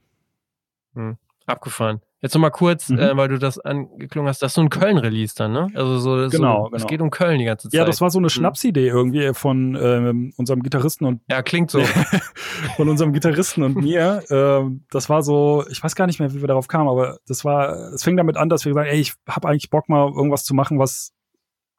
Abgefahren. 1.46 2.00
Jetzt 2.20 2.34
noch 2.34 2.40
mal 2.40 2.50
kurz, 2.50 2.88
Mhm. 2.88 2.98
äh, 2.98 3.16
weil 3.16 3.28
du 3.28 3.38
das 3.38 3.60
angeklungen 3.60 4.28
hast, 4.28 4.42
das 4.42 4.50
ist 4.50 4.54
so 4.56 4.60
ein 4.60 4.70
Köln-Release 4.70 5.34
dann, 5.36 5.52
ne? 5.52 5.68
Also 5.74 5.98
so, 5.98 6.10
Genau, 6.36 6.62
so, 6.68 6.74
Es 6.74 6.82
genau. 6.82 6.86
geht 6.88 7.00
um 7.00 7.10
Köln 7.10 7.38
die 7.38 7.44
ganze 7.44 7.68
Zeit. 7.68 7.78
Ja, 7.78 7.84
das 7.84 8.00
war 8.00 8.10
so 8.10 8.18
eine 8.18 8.26
Mhm. 8.26 8.30
Schnapsidee 8.30 8.88
irgendwie 8.88 9.32
von 9.34 9.78
ähm, 9.80 10.32
unserem 10.36 10.62
Gitarristen 10.64 11.04
und 11.04 11.20
Ja, 11.30 11.42
klingt 11.42 11.70
so. 11.70 11.80
von 12.76 12.88
unserem 12.88 13.12
Gitarristen 13.12 13.62
und 13.62 13.76
mir. 13.76 14.22
Ähm, 14.30 14.84
das 14.90 15.08
war 15.08 15.22
so, 15.22 15.64
ich 15.70 15.82
weiß 15.82 15.94
gar 15.94 16.06
nicht 16.08 16.18
mehr, 16.18 16.32
wie 16.34 16.40
wir 16.40 16.48
darauf 16.48 16.66
kamen, 16.68 16.88
aber 16.88 17.18
das 17.28 17.44
war, 17.44 17.92
es 17.94 18.02
fing 18.02 18.16
damit 18.16 18.36
an, 18.36 18.48
dass 18.48 18.64
wir 18.64 18.70
gesagt, 18.72 18.88
ey, 18.90 18.98
ich 18.98 19.14
habe 19.28 19.48
eigentlich 19.48 19.70
Bock 19.70 19.88
mal 19.88 20.08
irgendwas 20.08 20.44
zu 20.44 20.54
machen, 20.54 20.78
was 20.78 21.12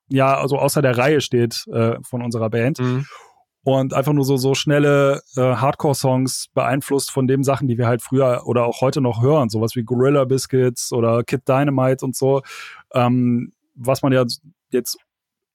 ja 0.08 0.36
also 0.38 0.58
außer 0.58 0.82
der 0.82 0.98
Reihe 0.98 1.22
steht 1.22 1.66
äh, 1.72 1.98
von 2.02 2.24
unserer 2.24 2.50
Band 2.50 2.80
Mhm. 2.80 3.06
Und 3.64 3.94
einfach 3.94 4.14
nur 4.14 4.26
so 4.26 4.38
so 4.38 4.54
schnelle 4.56 5.22
äh, 5.36 5.42
Hardcore-Songs 5.42 6.48
beeinflusst 6.54 7.12
von 7.12 7.28
den 7.28 7.44
Sachen, 7.44 7.68
die 7.68 7.78
wir 7.78 7.88
halt 7.88 8.02
früher 8.02 8.44
oder 8.46 8.66
auch 8.66 8.82
heute 8.82 9.02
noch 9.02 9.22
hören, 9.22 9.50
sowas 9.50 9.76
wie 9.76 9.84
Gorilla 9.84 10.26
Biscuits 10.26 10.92
oder 10.92 11.24
Kid 11.24 11.48
Dynamite 11.48 12.06
und 12.06 12.16
so, 12.16 12.42
ähm, 12.94 13.54
was 13.76 14.02
man 14.02 14.14
ja 14.14 14.26
jetzt 14.72 14.98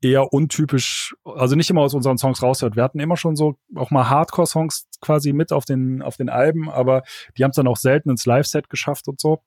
eher 0.05 0.33
untypisch, 0.33 1.16
also 1.24 1.57
nicht 1.57 1.70
immer 1.70 1.81
aus 1.81 1.94
unseren 1.94 2.18
Songs 2.18 2.42
raushört. 2.42 2.76
Wir 2.76 2.83
hatten 2.83 3.00
immer 3.00 3.16
schon 3.16 3.37
so 3.37 3.57
auch 3.74 3.90
mal 3.90 4.11
Hardcore-Songs 4.11 4.87
quasi 5.00 5.33
mit 5.33 5.50
auf 5.50 5.64
den, 5.64 6.02
auf 6.02 6.16
den 6.16 6.28
Alben, 6.28 6.70
aber 6.70 7.02
die 7.37 7.44
haben 7.44 7.50
es 7.50 7.57
dann 7.57 7.66
auch 7.66 7.78
selten 7.78 8.11
ins 8.11 8.26
Live-Set 8.26 8.68
geschafft 8.68 9.09
und 9.09 9.18
so. 9.18 9.40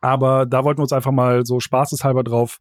Aber 0.00 0.46
da 0.46 0.64
wollten 0.64 0.78
wir 0.78 0.84
uns 0.84 0.92
einfach 0.92 1.12
mal 1.12 1.44
so 1.46 1.60
spaßeshalber 1.60 2.24
drauf, 2.24 2.58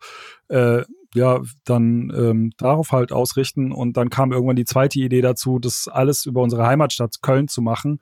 äh, 0.49 0.83
ja, 1.13 1.41
dann 1.65 2.11
ähm, 2.15 2.51
darauf 2.57 2.91
halt 2.91 3.11
ausrichten. 3.11 3.71
Und 3.71 3.97
dann 3.97 4.09
kam 4.09 4.31
irgendwann 4.31 4.55
die 4.55 4.65
zweite 4.65 4.99
Idee 4.99 5.21
dazu, 5.21 5.59
das 5.59 5.87
alles 5.87 6.25
über 6.25 6.41
unsere 6.41 6.65
Heimatstadt 6.65 7.21
Köln 7.21 7.47
zu 7.47 7.61
machen, 7.61 7.99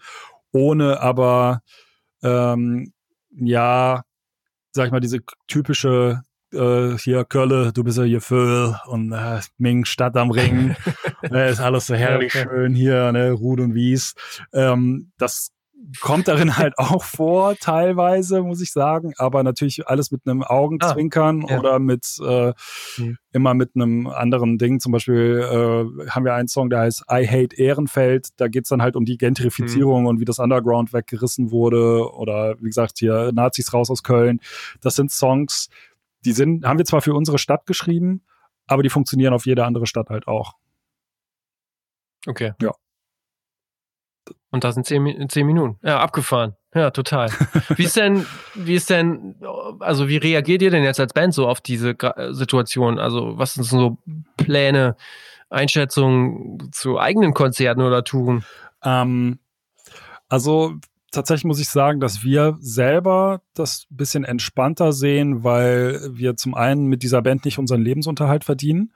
ohne 0.52 1.02
aber, 1.02 1.62
ähm, 2.24 2.94
ja, 3.32 4.04
sag 4.72 4.88
ich 4.88 4.92
mal, 4.92 5.00
diese 5.00 5.20
typische 5.48 6.22
äh, 6.54 6.98
hier 6.98 7.26
Kölle, 7.26 7.74
du 7.74 7.84
bist 7.84 7.98
ja 7.98 8.04
hier 8.04 8.22
Föhl 8.22 8.76
und 8.86 9.12
äh, 9.12 9.40
Ming, 9.58 9.86
Stadt 9.86 10.16
am 10.18 10.32
Ring. 10.32 10.76
äh, 11.24 11.52
ist 11.52 11.60
alles 11.60 11.88
so 11.88 11.96
herrlich 11.96 12.34
schön 12.34 12.74
hier, 12.74 13.12
ne, 13.12 13.32
Rud 13.32 13.60
und 13.60 13.76
Wies. 13.76 14.14
Ähm, 14.54 15.12
das 15.18 15.52
kommt 16.02 16.28
darin 16.28 16.58
halt 16.58 16.78
auch 16.78 17.04
vor, 17.04 17.56
teilweise, 17.56 18.42
muss 18.44 18.62
ich 18.62 18.72
sagen, 18.72 19.14
aber 19.18 19.44
natürlich 19.44 19.88
alles 19.88 20.12
mit 20.12 20.22
einem 20.28 20.44
Augenzwinkern 20.44 21.46
Ah, 21.46 21.52
ja. 21.52 21.60
oder 21.60 21.80
mit 21.80 22.18
äh, 22.22 22.54
Mhm. 22.98 23.18
immer 23.32 23.54
mit 23.54 23.72
einem 23.76 24.08
anderen 24.08 24.58
Ding. 24.58 24.80
Zum 24.80 24.92
Beispiel 24.92 25.40
äh, 25.40 26.10
haben 26.10 26.26
wir 26.26 26.34
einen 26.34 26.48
Song, 26.48 26.70
der 26.70 26.80
heißt 26.80 27.06
I 27.10 27.26
Hate 27.28 27.56
Ehrenfeld. 27.56 28.30
Da 28.38 28.48
geht's 28.48 28.70
dann 28.70 28.82
halt 28.82 28.96
um 28.96 29.06
die 29.06 29.18
Gentrifizierung 29.18 30.02
Mhm. 30.02 30.08
und 30.08 30.20
wie 30.20 30.26
das 30.26 30.40
Underground 30.40 30.92
weggerissen 30.94 31.52
wurde. 31.52 32.12
Oder 32.14 32.56
wie 32.60 32.66
gesagt, 32.68 32.98
hier 33.00 33.32
Nazis 33.34 33.74
raus 33.74 33.90
aus 33.90 34.04
Köln. 34.04 34.40
Das 34.82 34.96
sind 34.96 35.12
Songs, 35.12 35.70
die 36.26 36.34
sind, 36.34 36.66
haben 36.66 36.78
wir 36.80 36.86
zwar 36.86 37.02
für 37.02 37.14
unsere 37.14 37.38
Stadt 37.38 37.66
geschrieben, 37.66 38.24
aber 38.66 38.84
die 38.84 38.90
funktionieren 38.90 39.34
auf 39.34 39.46
jede 39.46 39.64
andere 39.66 39.88
Stadt 39.88 40.10
halt 40.10 40.28
auch. 40.28 40.54
Okay. 42.26 42.54
Ja. 42.62 42.74
Und 44.52 44.64
das 44.64 44.76
sind 44.76 44.86
zehn, 44.86 45.30
zehn 45.30 45.46
Minuten. 45.46 45.78
Ja, 45.84 46.00
abgefahren. 46.00 46.56
Ja, 46.74 46.92
total. 46.92 47.30
Wie 47.76 47.84
ist 47.84 47.98
denn, 47.98 48.26
wie 48.54 48.76
ist 48.76 48.90
denn, 48.90 49.36
also 49.80 50.08
wie 50.10 50.18
reagiert 50.18 50.62
ihr 50.62 50.70
denn 50.70 50.84
jetzt 50.84 51.00
als 51.00 51.14
Band 51.14 51.34
so 51.34 51.48
auf 51.48 51.60
diese 51.60 51.96
Situation? 52.32 53.00
Also 53.00 53.38
was 53.38 53.56
sind 53.56 53.64
so 53.64 53.98
Pläne, 54.38 54.96
Einschätzungen 55.50 56.72
zu 56.72 57.00
eigenen 57.00 57.34
Konzerten 57.34 57.82
oder 57.82 58.04
Touren? 58.04 58.44
Ähm, 58.84 59.40
also 60.30 60.74
tatsächlich 61.12 61.46
muss 61.46 61.60
ich 61.60 61.70
sagen, 61.70 62.00
dass 62.00 62.24
wir 62.24 62.58
selber 62.60 63.42
das 63.54 63.88
bisschen 63.90 64.24
entspannter 64.24 64.92
sehen, 64.92 65.44
weil 65.44 66.00
wir 66.12 66.36
zum 66.36 66.54
einen 66.54 66.86
mit 66.88 67.02
dieser 67.02 67.22
Band 67.22 67.46
nicht 67.46 67.58
unseren 67.58 67.82
Lebensunterhalt 67.82 68.44
verdienen 68.44 68.92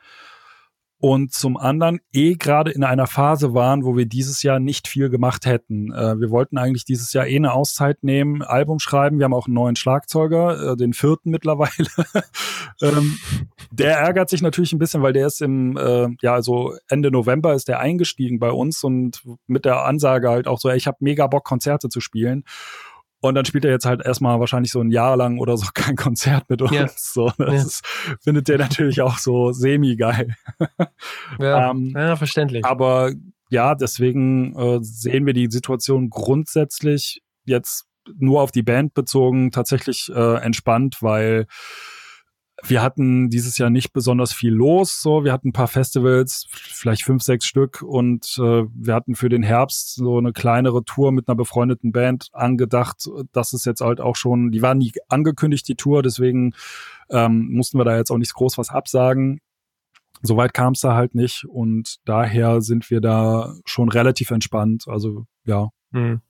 und 1.01 1.33
zum 1.33 1.57
anderen 1.57 1.99
eh 2.13 2.35
gerade 2.35 2.69
in 2.69 2.83
einer 2.83 3.07
Phase 3.07 3.55
waren, 3.55 3.83
wo 3.83 3.97
wir 3.97 4.05
dieses 4.05 4.43
Jahr 4.43 4.59
nicht 4.59 4.87
viel 4.87 5.09
gemacht 5.09 5.47
hätten. 5.47 5.91
Äh, 5.91 6.19
wir 6.19 6.29
wollten 6.29 6.59
eigentlich 6.59 6.85
dieses 6.85 7.11
Jahr 7.11 7.25
eh 7.25 7.35
eine 7.35 7.53
Auszeit 7.53 8.03
nehmen, 8.03 8.43
Album 8.43 8.77
schreiben. 8.77 9.17
Wir 9.17 9.25
haben 9.25 9.33
auch 9.33 9.47
einen 9.47 9.55
neuen 9.55 9.75
Schlagzeuger, 9.75 10.73
äh, 10.73 10.77
den 10.77 10.93
vierten 10.93 11.31
mittlerweile. 11.31 11.71
ähm, 12.83 13.17
der 13.71 13.97
ärgert 13.97 14.29
sich 14.29 14.43
natürlich 14.43 14.73
ein 14.73 14.79
bisschen, 14.79 15.01
weil 15.01 15.13
der 15.13 15.25
ist 15.25 15.41
im, 15.41 15.75
äh, 15.75 16.07
ja, 16.21 16.35
also 16.35 16.75
Ende 16.87 17.09
November 17.09 17.55
ist 17.55 17.67
der 17.67 17.79
eingestiegen 17.79 18.37
bei 18.37 18.51
uns 18.51 18.83
und 18.83 19.23
mit 19.47 19.65
der 19.65 19.85
Ansage 19.85 20.29
halt 20.29 20.47
auch 20.47 20.59
so, 20.59 20.69
ey, 20.69 20.77
ich 20.77 20.85
habe 20.85 20.97
mega 20.99 21.25
Bock, 21.25 21.45
Konzerte 21.45 21.89
zu 21.89 21.99
spielen. 21.99 22.43
Und 23.21 23.35
dann 23.35 23.45
spielt 23.45 23.65
er 23.65 23.71
jetzt 23.71 23.85
halt 23.85 24.03
erstmal 24.03 24.39
wahrscheinlich 24.39 24.71
so 24.71 24.81
ein 24.81 24.89
Jahr 24.91 25.15
lang 25.15 25.37
oder 25.37 25.55
so 25.55 25.67
kein 25.73 25.95
Konzert 25.95 26.49
mit 26.49 26.61
uns. 26.61 26.71
Ja. 26.73 26.87
So, 26.95 27.31
das 27.37 27.53
Ja. 27.53 27.61
ist, 27.61 27.85
findet 28.21 28.47
der 28.47 28.57
natürlich 28.57 29.01
auch 29.01 29.17
so 29.19 29.51
semi-geil. 29.51 30.35
Ja, 31.39 31.69
Ähm, 31.71 31.93
ja 31.95 32.15
verständlich. 32.15 32.65
Aber 32.65 33.11
ja, 33.49 33.75
deswegen 33.75 34.55
äh, 34.57 34.79
sehen 34.81 35.25
wir 35.25 35.33
die 35.33 35.49
Situation 35.51 36.09
grundsätzlich 36.09 37.21
jetzt 37.45 37.85
nur 38.17 38.41
auf 38.41 38.51
die 38.51 38.63
Band 38.63 38.93
bezogen 38.95 39.51
tatsächlich 39.51 40.11
äh, 40.13 40.35
entspannt, 40.41 40.97
weil 41.01 41.45
wir 42.63 42.81
hatten 42.81 43.29
dieses 43.29 43.57
Jahr 43.57 43.69
nicht 43.69 43.93
besonders 43.93 44.33
viel 44.33 44.53
los. 44.53 45.01
So, 45.01 45.23
wir 45.23 45.31
hatten 45.31 45.49
ein 45.49 45.53
paar 45.53 45.67
Festivals, 45.67 46.45
vielleicht 46.49 47.03
fünf, 47.03 47.23
sechs 47.23 47.45
Stück, 47.45 47.81
und 47.81 48.37
äh, 48.37 48.63
wir 48.73 48.93
hatten 48.93 49.15
für 49.15 49.29
den 49.29 49.43
Herbst 49.43 49.95
so 49.95 50.17
eine 50.17 50.33
kleinere 50.33 50.83
Tour 50.83 51.11
mit 51.11 51.27
einer 51.27 51.35
befreundeten 51.35 51.91
Band 51.91 52.29
angedacht. 52.33 53.07
Das 53.31 53.53
ist 53.53 53.65
jetzt 53.65 53.81
halt 53.81 54.01
auch 54.01 54.15
schon, 54.15 54.51
die 54.51 54.61
war 54.61 54.75
nie 54.75 54.91
angekündigt, 55.07 55.67
die 55.67 55.75
Tour, 55.75 56.03
deswegen 56.03 56.53
ähm, 57.09 57.49
mussten 57.51 57.77
wir 57.77 57.85
da 57.85 57.97
jetzt 57.97 58.11
auch 58.11 58.17
nicht 58.17 58.33
groß 58.33 58.57
was 58.57 58.69
absagen. 58.69 59.41
Soweit 60.21 60.53
kam 60.53 60.73
es 60.73 60.81
da 60.81 60.95
halt 60.95 61.15
nicht 61.15 61.45
und 61.45 61.97
daher 62.05 62.61
sind 62.61 62.91
wir 62.91 63.01
da 63.01 63.55
schon 63.65 63.89
relativ 63.89 64.29
entspannt. 64.29 64.85
Also 64.87 65.25
ja, 65.45 65.69
Hm. 65.93 66.21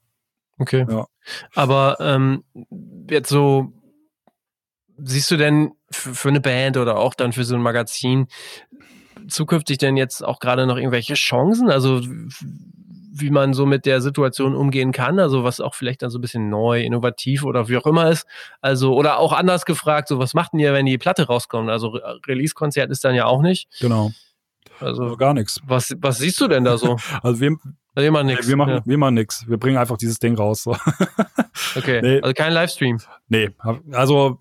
Okay. 0.57 0.85
Ja. 0.89 1.07
Aber 1.55 1.97
ähm, 1.99 2.43
jetzt 3.09 3.29
so, 3.29 3.73
siehst 5.03 5.31
du 5.31 5.37
denn 5.37 5.71
für 5.91 6.29
eine 6.29 6.41
Band 6.41 6.77
oder 6.77 6.97
auch 6.97 7.13
dann 7.13 7.33
für 7.33 7.43
so 7.43 7.55
ein 7.55 7.61
Magazin 7.61 8.27
zukünftig 9.27 9.77
denn 9.77 9.97
jetzt 9.97 10.23
auch 10.23 10.39
gerade 10.39 10.65
noch 10.65 10.77
irgendwelche 10.77 11.13
Chancen? 11.13 11.69
Also 11.69 12.01
wie 13.13 13.29
man 13.29 13.53
so 13.53 13.65
mit 13.65 13.85
der 13.85 14.01
Situation 14.01 14.55
umgehen 14.55 14.91
kann, 14.91 15.19
also 15.19 15.43
was 15.43 15.59
auch 15.59 15.75
vielleicht 15.75 16.01
dann 16.01 16.09
so 16.09 16.17
ein 16.17 16.21
bisschen 16.21 16.49
neu, 16.49 16.81
innovativ 16.81 17.43
oder 17.43 17.67
wie 17.67 17.77
auch 17.77 17.85
immer 17.85 18.09
ist. 18.09 18.25
Also, 18.61 18.95
oder 18.95 19.19
auch 19.19 19.33
anders 19.33 19.65
gefragt, 19.65 20.07
so 20.07 20.17
was 20.17 20.33
macht 20.33 20.53
denn 20.53 20.59
ihr, 20.59 20.73
wenn 20.73 20.85
die 20.85 20.97
Platte 20.97 21.27
rauskommt? 21.27 21.69
Also 21.69 21.99
Release-Konzert 22.27 22.89
ist 22.89 23.03
dann 23.03 23.13
ja 23.15 23.25
auch 23.25 23.41
nicht. 23.41 23.67
Genau. 23.81 24.11
Also, 24.79 25.03
also 25.03 25.17
gar 25.17 25.33
nichts. 25.33 25.59
Was, 25.65 25.93
was 25.99 26.17
siehst 26.19 26.39
du 26.39 26.47
denn 26.47 26.63
da 26.63 26.77
so? 26.77 26.97
also 27.21 27.39
wir, 27.41 27.57
also 27.93 28.05
wir 28.05 28.11
machen 28.11 28.27
nichts. 28.27 28.47
Wir 28.47 28.55
machen, 28.55 28.73
ja. 28.73 28.81
wir 28.85 28.97
machen 28.97 29.15
nichts. 29.15 29.47
Wir 29.47 29.57
bringen 29.57 29.77
einfach 29.77 29.97
dieses 29.97 30.19
Ding 30.19 30.35
raus. 30.35 30.63
So. 30.63 30.71
okay, 31.75 32.01
nee. 32.01 32.21
also 32.21 32.33
kein 32.33 32.53
Livestream. 32.53 32.99
Nee, 33.27 33.49
also 33.91 34.39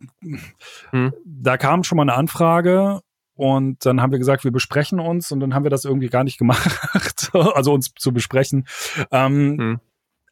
hm. 0.91 1.13
da 1.25 1.57
kam 1.57 1.83
schon 1.83 1.97
mal 1.97 2.03
eine 2.03 2.15
Anfrage 2.15 3.01
und 3.35 3.85
dann 3.85 4.01
haben 4.01 4.13
wir 4.13 4.19
gesagt, 4.19 4.45
wir 4.45 4.53
besprechen 4.53 5.01
uns 5.01 5.33
und 5.33 5.41
dann 5.41 5.55
haben 5.55 5.65
wir 5.65 5.71
das 5.71 5.85
irgendwie 5.85 6.09
gar 6.09 6.25
nicht 6.25 6.39
gemacht, 6.39 7.31
also 7.33 7.73
uns 7.73 7.93
zu 7.99 8.13
besprechen. 8.13 8.67
Ähm, 9.11 9.59
hm. 9.59 9.81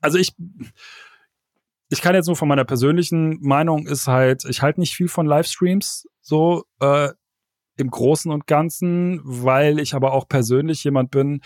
Also 0.00 0.18
ich, 0.18 0.34
ich 1.88 2.00
kann 2.00 2.14
jetzt 2.14 2.26
nur 2.26 2.36
von 2.36 2.48
meiner 2.48 2.64
persönlichen 2.64 3.40
Meinung 3.40 3.86
ist 3.88 4.06
halt, 4.06 4.44
ich 4.44 4.62
halte 4.62 4.78
nicht 4.78 4.94
viel 4.94 5.08
von 5.08 5.26
Livestreams 5.26 6.06
so. 6.20 6.64
Äh, 6.80 7.10
im 7.78 7.90
Großen 7.90 8.30
und 8.30 8.46
Ganzen, 8.46 9.20
weil 9.22 9.78
ich 9.78 9.94
aber 9.94 10.12
auch 10.12 10.28
persönlich 10.28 10.82
jemand 10.82 11.12
bin, 11.12 11.40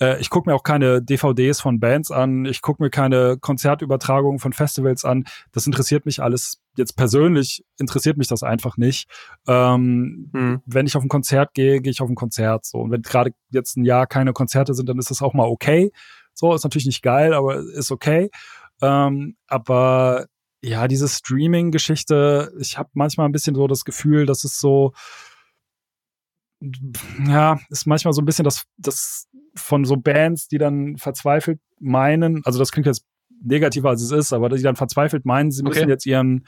äh, 0.00 0.20
ich 0.20 0.28
gucke 0.28 0.48
mir 0.48 0.54
auch 0.54 0.62
keine 0.62 1.02
DVDs 1.02 1.60
von 1.60 1.80
Bands 1.80 2.10
an, 2.10 2.44
ich 2.44 2.60
gucke 2.60 2.82
mir 2.82 2.90
keine 2.90 3.38
Konzertübertragungen 3.40 4.38
von 4.38 4.52
Festivals 4.52 5.04
an. 5.04 5.24
Das 5.52 5.66
interessiert 5.66 6.04
mich 6.04 6.22
alles. 6.22 6.60
Jetzt 6.76 6.94
persönlich 6.94 7.64
interessiert 7.78 8.18
mich 8.18 8.28
das 8.28 8.42
einfach 8.42 8.76
nicht. 8.76 9.08
Ähm, 9.48 10.30
hm. 10.34 10.60
Wenn 10.66 10.86
ich 10.86 10.96
auf 10.96 11.02
ein 11.02 11.08
Konzert 11.08 11.54
gehe, 11.54 11.80
gehe 11.80 11.90
ich 11.90 12.02
auf 12.02 12.08
ein 12.10 12.14
Konzert. 12.14 12.66
So. 12.66 12.78
Und 12.78 12.90
wenn 12.90 13.02
gerade 13.02 13.32
jetzt 13.50 13.76
ein 13.78 13.84
Jahr 13.84 14.06
keine 14.06 14.34
Konzerte 14.34 14.74
sind, 14.74 14.88
dann 14.90 14.98
ist 14.98 15.10
das 15.10 15.22
auch 15.22 15.32
mal 15.32 15.46
okay. 15.46 15.90
So, 16.34 16.54
ist 16.54 16.64
natürlich 16.64 16.86
nicht 16.86 17.02
geil, 17.02 17.32
aber 17.32 17.56
ist 17.56 17.90
okay. 17.90 18.30
Ähm, 18.82 19.36
aber 19.46 20.26
ja, 20.62 20.86
diese 20.86 21.08
Streaming-Geschichte, 21.08 22.52
ich 22.60 22.78
habe 22.78 22.90
manchmal 22.92 23.26
ein 23.26 23.32
bisschen 23.32 23.54
so 23.54 23.66
das 23.66 23.84
Gefühl, 23.84 24.26
dass 24.26 24.44
es 24.44 24.60
so, 24.60 24.92
ja, 27.26 27.58
ist 27.70 27.86
manchmal 27.86 28.12
so 28.12 28.22
ein 28.22 28.24
bisschen 28.24 28.44
das, 28.44 28.64
das 28.76 29.28
von 29.54 29.84
so 29.84 29.96
Bands, 29.96 30.48
die 30.48 30.58
dann 30.58 30.96
verzweifelt 30.96 31.60
meinen, 31.78 32.42
also 32.44 32.58
das 32.58 32.72
klingt 32.72 32.86
jetzt 32.86 33.04
negativer 33.40 33.90
als 33.90 34.02
es 34.02 34.10
ist, 34.10 34.32
aber 34.32 34.48
die 34.48 34.62
dann 34.62 34.76
verzweifelt 34.76 35.24
meinen, 35.24 35.50
sie 35.50 35.62
müssen 35.62 35.82
okay. 35.82 35.90
jetzt 35.90 36.06
ihren, 36.06 36.44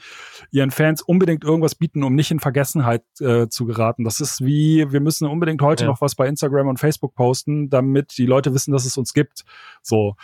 ihren 0.51 0.71
Fans 0.71 1.01
unbedingt 1.01 1.43
irgendwas 1.43 1.75
bieten, 1.75 2.03
um 2.03 2.15
nicht 2.15 2.31
in 2.31 2.39
Vergessenheit 2.39 3.03
äh, 3.19 3.47
zu 3.47 3.65
geraten. 3.65 4.03
Das 4.03 4.19
ist 4.19 4.43
wie, 4.43 4.91
wir 4.91 4.99
müssen 4.99 5.27
unbedingt 5.27 5.61
heute 5.61 5.85
ja. 5.85 5.89
noch 5.89 6.01
was 6.01 6.15
bei 6.15 6.27
Instagram 6.27 6.67
und 6.67 6.79
Facebook 6.79 7.15
posten, 7.15 7.69
damit 7.69 8.17
die 8.17 8.25
Leute 8.25 8.53
wissen, 8.53 8.71
dass 8.71 8.85
es 8.85 8.97
uns 8.97 9.13
gibt. 9.13 9.43
So. 9.81 10.15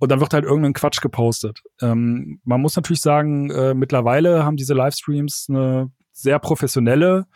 Und 0.00 0.10
dann 0.10 0.20
wird 0.20 0.32
halt 0.32 0.44
irgendein 0.44 0.74
Quatsch 0.74 1.00
gepostet. 1.00 1.62
Ähm, 1.80 2.40
man 2.44 2.60
muss 2.60 2.76
natürlich 2.76 3.00
sagen, 3.00 3.50
äh, 3.50 3.74
mittlerweile 3.74 4.44
haben 4.44 4.56
diese 4.56 4.74
Livestreams 4.74 5.46
eine 5.48 5.90
sehr 6.12 6.38
professionelle 6.38 7.26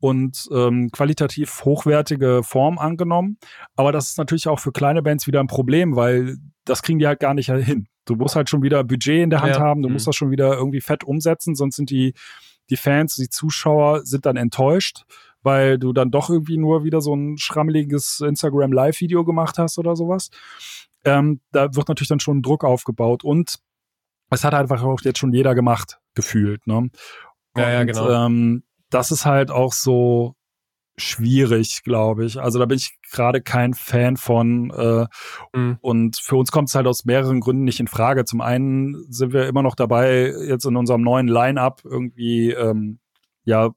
und 0.00 0.48
ähm, 0.52 0.90
qualitativ 0.90 1.64
hochwertige 1.64 2.40
Form 2.42 2.78
angenommen. 2.78 3.38
Aber 3.76 3.92
das 3.92 4.10
ist 4.10 4.18
natürlich 4.18 4.48
auch 4.48 4.58
für 4.58 4.72
kleine 4.72 5.02
Bands 5.02 5.26
wieder 5.26 5.40
ein 5.40 5.46
Problem, 5.46 5.94
weil 5.94 6.38
das 6.64 6.82
kriegen 6.82 6.98
die 6.98 7.06
halt 7.06 7.20
gar 7.20 7.34
nicht 7.34 7.50
hin. 7.50 7.86
Du 8.06 8.16
musst 8.16 8.34
halt 8.34 8.48
schon 8.48 8.62
wieder 8.62 8.82
Budget 8.82 9.22
in 9.22 9.30
der 9.30 9.42
Hand 9.42 9.56
ja. 9.56 9.60
haben, 9.60 9.82
du 9.82 9.88
mhm. 9.88 9.94
musst 9.94 10.06
das 10.06 10.16
schon 10.16 10.30
wieder 10.30 10.54
irgendwie 10.54 10.80
fett 10.80 11.04
umsetzen, 11.04 11.54
sonst 11.54 11.76
sind 11.76 11.90
die, 11.90 12.14
die 12.70 12.76
Fans, 12.76 13.14
die 13.16 13.28
Zuschauer 13.28 14.04
sind 14.04 14.26
dann 14.26 14.36
enttäuscht, 14.36 15.04
weil 15.42 15.78
du 15.78 15.92
dann 15.92 16.10
doch 16.10 16.30
irgendwie 16.30 16.56
nur 16.56 16.82
wieder 16.82 17.00
so 17.00 17.14
ein 17.14 17.36
schrammeliges 17.38 18.20
Instagram 18.20 18.72
Live-Video 18.72 19.24
gemacht 19.24 19.58
hast 19.58 19.78
oder 19.78 19.96
sowas. 19.96 20.30
Ähm, 21.04 21.40
da 21.52 21.74
wird 21.74 21.88
natürlich 21.88 22.08
dann 22.08 22.20
schon 22.20 22.42
Druck 22.42 22.64
aufgebaut 22.64 23.22
und 23.22 23.58
es 24.30 24.44
hat 24.44 24.54
einfach 24.54 24.82
auch 24.82 25.00
jetzt 25.02 25.18
schon 25.18 25.32
jeder 25.32 25.54
gemacht, 25.54 25.98
gefühlt. 26.14 26.66
Ne? 26.66 26.76
Und, 26.76 26.96
ja, 27.56 27.70
ja, 27.70 27.84
genau. 27.84 28.26
Ähm, 28.26 28.62
das 28.90 29.10
ist 29.10 29.26
halt 29.26 29.50
auch 29.50 29.72
so 29.72 30.34
schwierig, 30.96 31.82
glaube 31.82 32.24
ich. 32.24 32.40
Also 32.40 32.58
da 32.58 32.66
bin 32.66 32.76
ich 32.76 32.98
gerade 33.10 33.40
kein 33.40 33.74
Fan 33.74 34.16
von. 34.16 34.70
Äh, 34.70 35.06
mhm. 35.56 35.78
Und 35.80 36.16
für 36.18 36.36
uns 36.36 36.52
kommt 36.52 36.68
es 36.68 36.74
halt 36.74 36.86
aus 36.86 37.04
mehreren 37.04 37.40
Gründen 37.40 37.64
nicht 37.64 37.80
in 37.80 37.88
Frage. 37.88 38.24
Zum 38.24 38.40
einen 38.40 39.06
sind 39.10 39.32
wir 39.32 39.48
immer 39.48 39.62
noch 39.62 39.74
dabei, 39.74 40.32
jetzt 40.46 40.66
in 40.66 40.76
unserem 40.76 41.02
neuen 41.02 41.28
Line-up 41.28 41.82
irgendwie 41.84 42.50
ähm, 42.50 42.98
ja 43.44 43.70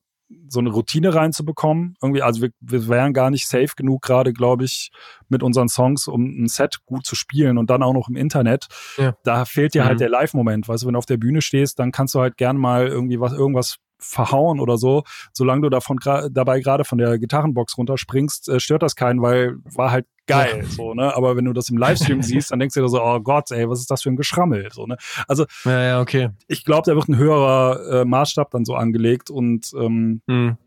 so 0.47 0.59
eine 0.59 0.71
Routine 0.71 1.13
reinzubekommen. 1.13 1.95
Irgendwie, 2.01 2.21
also 2.21 2.41
wir, 2.41 2.49
wir 2.59 2.87
wären 2.87 3.13
gar 3.13 3.29
nicht 3.29 3.47
safe 3.47 3.69
genug, 3.75 4.01
gerade, 4.01 4.33
glaube 4.33 4.65
ich, 4.65 4.91
mit 5.29 5.43
unseren 5.43 5.67
Songs, 5.67 6.07
um 6.07 6.43
ein 6.43 6.47
Set 6.47 6.79
gut 6.85 7.05
zu 7.05 7.15
spielen 7.15 7.57
und 7.57 7.69
dann 7.69 7.83
auch 7.83 7.93
noch 7.93 8.09
im 8.09 8.15
Internet. 8.15 8.67
Ja. 8.97 9.15
Da 9.23 9.45
fehlt 9.45 9.73
dir 9.73 9.81
halt 9.81 9.85
mhm. 9.85 9.89
halt 9.89 9.99
der 10.01 10.09
Live-Moment. 10.09 10.67
Weißt 10.67 10.83
du, 10.83 10.87
wenn 10.87 10.93
du 10.93 10.97
auf 10.97 11.05
der 11.05 11.17
Bühne 11.17 11.41
stehst, 11.41 11.77
dann 11.79 11.91
kannst 11.91 12.15
du 12.15 12.19
halt 12.19 12.37
gern 12.37 12.57
mal 12.57 12.87
irgendwie 12.87 13.19
was, 13.19 13.33
irgendwas 13.33 13.77
verhauen 14.03 14.59
oder 14.59 14.77
so, 14.77 15.03
solange 15.31 15.63
du 15.63 15.69
davon 15.69 15.97
dabei 16.31 16.59
gerade 16.59 16.83
von 16.83 16.97
der 16.97 17.17
Gitarrenbox 17.17 17.77
runterspringst, 17.77 18.49
äh, 18.49 18.59
stört 18.59 18.83
das 18.83 18.95
keinen, 18.95 19.21
weil 19.21 19.55
war 19.63 19.91
halt 19.91 20.05
geil, 20.27 20.63
so, 20.65 20.93
ne? 20.93 21.15
Aber 21.15 21.35
wenn 21.35 21.45
du 21.45 21.53
das 21.53 21.69
im 21.69 21.77
Livestream 21.77 22.21
siehst, 22.21 22.51
dann 22.51 22.59
denkst 22.59 22.75
du 22.75 22.81
dir 22.81 22.89
so, 22.89 23.01
oh 23.01 23.19
Gott, 23.19 23.51
ey, 23.51 23.69
was 23.69 23.79
ist 23.79 23.91
das 23.91 24.03
für 24.03 24.09
ein 24.09 24.15
Geschrammel, 24.15 24.69
so, 24.71 24.85
ne? 24.85 24.97
Also, 25.27 25.45
ja, 25.65 25.83
ja, 25.83 26.01
okay. 26.01 26.29
Ich 26.47 26.63
glaube, 26.63 26.89
da 26.89 26.95
wird 26.95 27.07
ein 27.07 27.17
höherer 27.17 28.01
äh, 28.01 28.05
Maßstab 28.05 28.51
dann 28.51 28.65
so 28.65 28.75
angelegt 28.75 29.29
und 29.29 29.71
ähm, 29.75 30.21
mhm. 30.27 30.57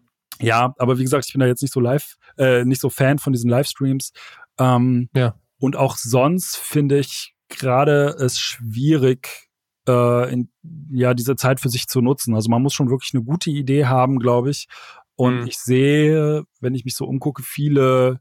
ja, 0.41 0.75
aber 0.79 0.99
wie 0.99 1.03
gesagt, 1.03 1.27
ich 1.27 1.33
bin 1.33 1.41
da 1.41 1.47
jetzt 1.47 1.63
nicht 1.63 1.73
so 1.73 1.81
live, 1.81 2.17
äh, 2.39 2.65
nicht 2.65 2.81
so 2.81 2.91
Fan 2.91 3.19
von 3.19 3.33
diesen 3.33 3.51
Livestreams. 3.51 4.13
Ähm, 4.59 5.09
ja. 5.15 5.35
Und 5.59 5.77
auch 5.77 5.97
sonst 5.97 6.57
finde 6.57 6.99
ich 6.99 7.35
gerade 7.49 8.17
es 8.19 8.39
schwierig, 8.39 9.46
äh, 9.89 10.33
in, 10.33 10.51
ja, 10.91 11.15
diese 11.15 11.37
Zeit 11.37 11.61
für 11.61 11.69
sich 11.69 11.87
zu 11.87 12.01
nutzen. 12.01 12.35
Also 12.35 12.51
man 12.51 12.63
muss 12.63 12.75
schon 12.75 12.91
wirklich 12.91 13.13
eine 13.15 13.25
gute 13.25 13.51
Idee 13.51 13.87
haben, 13.87 14.19
glaube 14.19 14.51
ich. 14.51 14.67
Und 15.15 15.43
mhm. 15.43 15.47
ich 15.47 15.59
sehe, 15.59 16.45
wenn 16.61 16.75
ich 16.75 16.85
mich 16.85 16.95
so 16.95 17.07
umgucke, 17.07 17.43
viele 17.43 18.21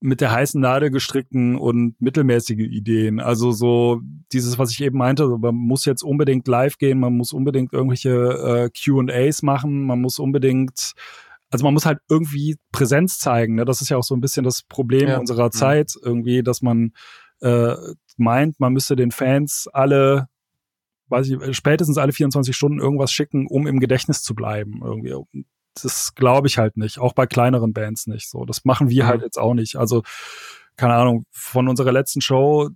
mit 0.00 0.20
der 0.20 0.30
heißen 0.30 0.60
Nadel 0.60 0.90
gestrickten 0.90 1.56
und 1.56 2.00
mittelmäßige 2.00 2.58
Ideen. 2.58 3.20
Also 3.20 3.50
so 3.50 4.00
dieses, 4.32 4.58
was 4.58 4.70
ich 4.70 4.80
eben 4.80 4.98
meinte, 4.98 5.26
man 5.26 5.54
muss 5.54 5.84
jetzt 5.84 6.02
unbedingt 6.02 6.46
live 6.46 6.78
gehen, 6.78 7.00
man 7.00 7.16
muss 7.16 7.32
unbedingt 7.32 7.72
irgendwelche 7.72 8.10
äh, 8.10 8.70
QAs 8.70 9.42
machen, 9.42 9.86
man 9.86 10.00
muss 10.00 10.20
unbedingt, 10.20 10.92
also 11.50 11.64
man 11.64 11.74
muss 11.74 11.86
halt 11.86 11.98
irgendwie 12.08 12.58
Präsenz 12.70 13.18
zeigen. 13.18 13.56
Ne? 13.56 13.64
Das 13.64 13.80
ist 13.80 13.88
ja 13.88 13.96
auch 13.96 14.04
so 14.04 14.14
ein 14.14 14.20
bisschen 14.20 14.44
das 14.44 14.62
Problem 14.62 15.08
ja. 15.08 15.18
unserer 15.18 15.46
mhm. 15.46 15.52
Zeit, 15.52 15.92
irgendwie, 16.00 16.44
dass 16.44 16.62
man 16.62 16.92
äh, 17.40 17.74
meint, 18.16 18.60
man 18.60 18.72
müsste 18.72 18.94
den 18.94 19.10
Fans 19.10 19.68
alle 19.72 20.28
weiß 21.08 21.28
ich, 21.28 21.56
spätestens 21.56 21.98
alle 21.98 22.12
24 22.12 22.54
Stunden 22.54 22.80
irgendwas 22.80 23.12
schicken, 23.12 23.46
um 23.46 23.66
im 23.66 23.80
Gedächtnis 23.80 24.22
zu 24.22 24.34
bleiben. 24.34 24.80
Irgendwie. 24.82 25.14
Das 25.80 26.14
glaube 26.14 26.48
ich 26.48 26.58
halt 26.58 26.76
nicht, 26.76 26.98
auch 26.98 27.12
bei 27.12 27.26
kleineren 27.26 27.72
Bands 27.72 28.06
nicht. 28.06 28.28
So, 28.28 28.44
das 28.44 28.64
machen 28.64 28.90
wir 28.90 29.04
mhm. 29.04 29.08
halt 29.08 29.22
jetzt 29.22 29.38
auch 29.38 29.54
nicht. 29.54 29.76
Also 29.76 30.02
keine 30.76 30.94
Ahnung, 30.94 31.24
von 31.30 31.68
unserer 31.68 31.92
letzten 31.92 32.20
Show 32.20 32.70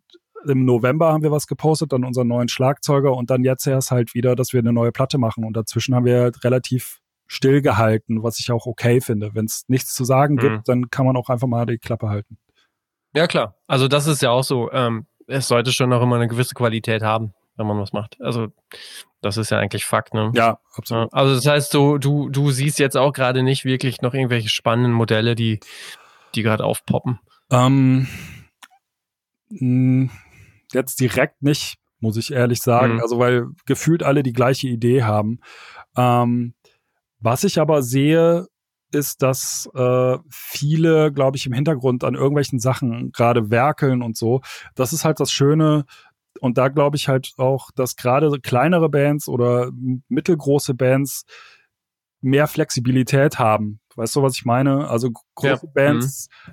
im 0.47 0.65
November 0.65 1.13
haben 1.13 1.23
wir 1.23 1.31
was 1.31 1.47
gepostet, 1.47 1.93
dann 1.93 2.05
unseren 2.05 2.27
neuen 2.27 2.49
Schlagzeuger 2.49 3.15
und 3.15 3.31
dann 3.31 3.45
jetzt 3.45 3.67
erst 3.67 3.93
halt 3.93 4.13
wieder, 4.13 4.35
dass 4.35 4.53
wir 4.53 4.61
eine 4.61 4.73
neue 4.73 4.91
Platte 4.91 5.19
machen. 5.19 5.45
Und 5.45 5.57
dazwischen 5.57 5.95
haben 5.95 6.05
wir 6.05 6.21
halt 6.21 6.43
relativ 6.43 6.99
stillgehalten, 7.29 8.23
was 8.25 8.41
ich 8.41 8.51
auch 8.51 8.67
okay 8.67 9.01
finde. 9.01 9.35
Wenn 9.35 9.45
es 9.45 9.65
nichts 9.69 9.95
zu 9.95 10.05
sagen 10.05 10.35
mhm. 10.35 10.41
gibt, 10.41 10.69
dann 10.69 10.91
kann 10.91 11.07
man 11.07 11.17
auch 11.17 11.29
einfach 11.29 11.47
mal 11.47 11.65
die 11.65 11.79
Klappe 11.79 12.09
halten. 12.09 12.39
Ja, 13.15 13.27
klar. 13.27 13.57
Also 13.69 13.89
das 13.89 14.07
ist 14.07 14.21
ja 14.21 14.31
auch 14.31 14.45
so. 14.45 14.71
Ähm, 14.73 15.07
es 15.29 15.47
sollte 15.49 15.73
schon 15.73 15.91
noch 15.91 16.03
immer 16.03 16.17
eine 16.17 16.29
gewisse 16.29 16.55
Qualität 16.55 17.03
haben 17.03 17.35
wenn 17.57 17.67
man 17.67 17.79
was 17.79 17.93
macht. 17.93 18.21
Also 18.21 18.49
das 19.21 19.37
ist 19.37 19.51
ja 19.51 19.59
eigentlich 19.59 19.85
Fakt, 19.85 20.15
ne? 20.15 20.33
Ja, 20.35 20.59
absolut. 20.75 21.13
Also 21.13 21.35
das 21.35 21.47
heißt, 21.47 21.75
du, 21.75 21.99
du, 21.99 22.29
du 22.29 22.51
siehst 22.51 22.79
jetzt 22.79 22.97
auch 22.97 23.13
gerade 23.13 23.43
nicht 23.43 23.65
wirklich 23.65 24.03
noch 24.03 24.15
irgendwelche 24.15 24.49
spannenden 24.49 24.93
Modelle, 24.93 25.35
die, 25.35 25.61
die 26.35 26.43
gerade 26.43 26.65
aufpoppen. 26.65 27.21
Ähm, 27.51 28.09
jetzt 30.73 31.01
direkt 31.01 31.43
nicht, 31.43 31.79
muss 32.01 32.17
ich 32.17 32.33
ehrlich 32.33 32.61
sagen. 32.61 32.95
Mhm. 32.95 33.01
Also 33.01 33.19
weil 33.19 33.47
gefühlt 33.67 34.03
alle 34.03 34.23
die 34.23 34.33
gleiche 34.33 34.69
Idee 34.69 35.05
haben. 35.05 35.41
Ähm, 35.97 36.55
was 37.21 37.45
ich 37.45 37.61
aber 37.61 37.83
sehe, 37.83 38.49
ist, 38.95 39.23
dass 39.23 39.71
äh, 39.75 40.19
viele, 40.29 41.13
glaube 41.13 41.37
ich, 41.37 41.47
im 41.47 41.53
Hintergrund 41.53 42.05
an 42.05 42.15
irgendwelchen 42.15 42.59
Sachen 42.59 43.13
gerade 43.13 43.51
werkeln 43.51 44.03
und 44.03 44.17
so. 44.17 44.43
Das 44.75 44.93
ist 44.93 45.05
halt 45.05 45.21
das 45.21 45.31
Schöne 45.31 45.85
und 46.43 46.59
da 46.59 46.67
glaube 46.67 46.97
ich 46.97 47.07
halt 47.07 47.35
auch, 47.37 47.71
dass 47.77 47.95
gerade 47.95 48.29
kleinere 48.41 48.89
Bands 48.89 49.29
oder 49.29 49.71
mittelgroße 50.09 50.75
Bands 50.75 51.23
mehr 52.21 52.49
Flexibilität 52.49 53.39
haben. 53.39 53.79
Weißt 53.95 54.17
du, 54.17 54.23
was 54.23 54.35
ich 54.35 54.45
meine? 54.45 54.89
Also 54.89 55.11
große 55.37 55.67
ja. 55.67 55.73
Bands, 55.73 56.29
mhm. 56.45 56.53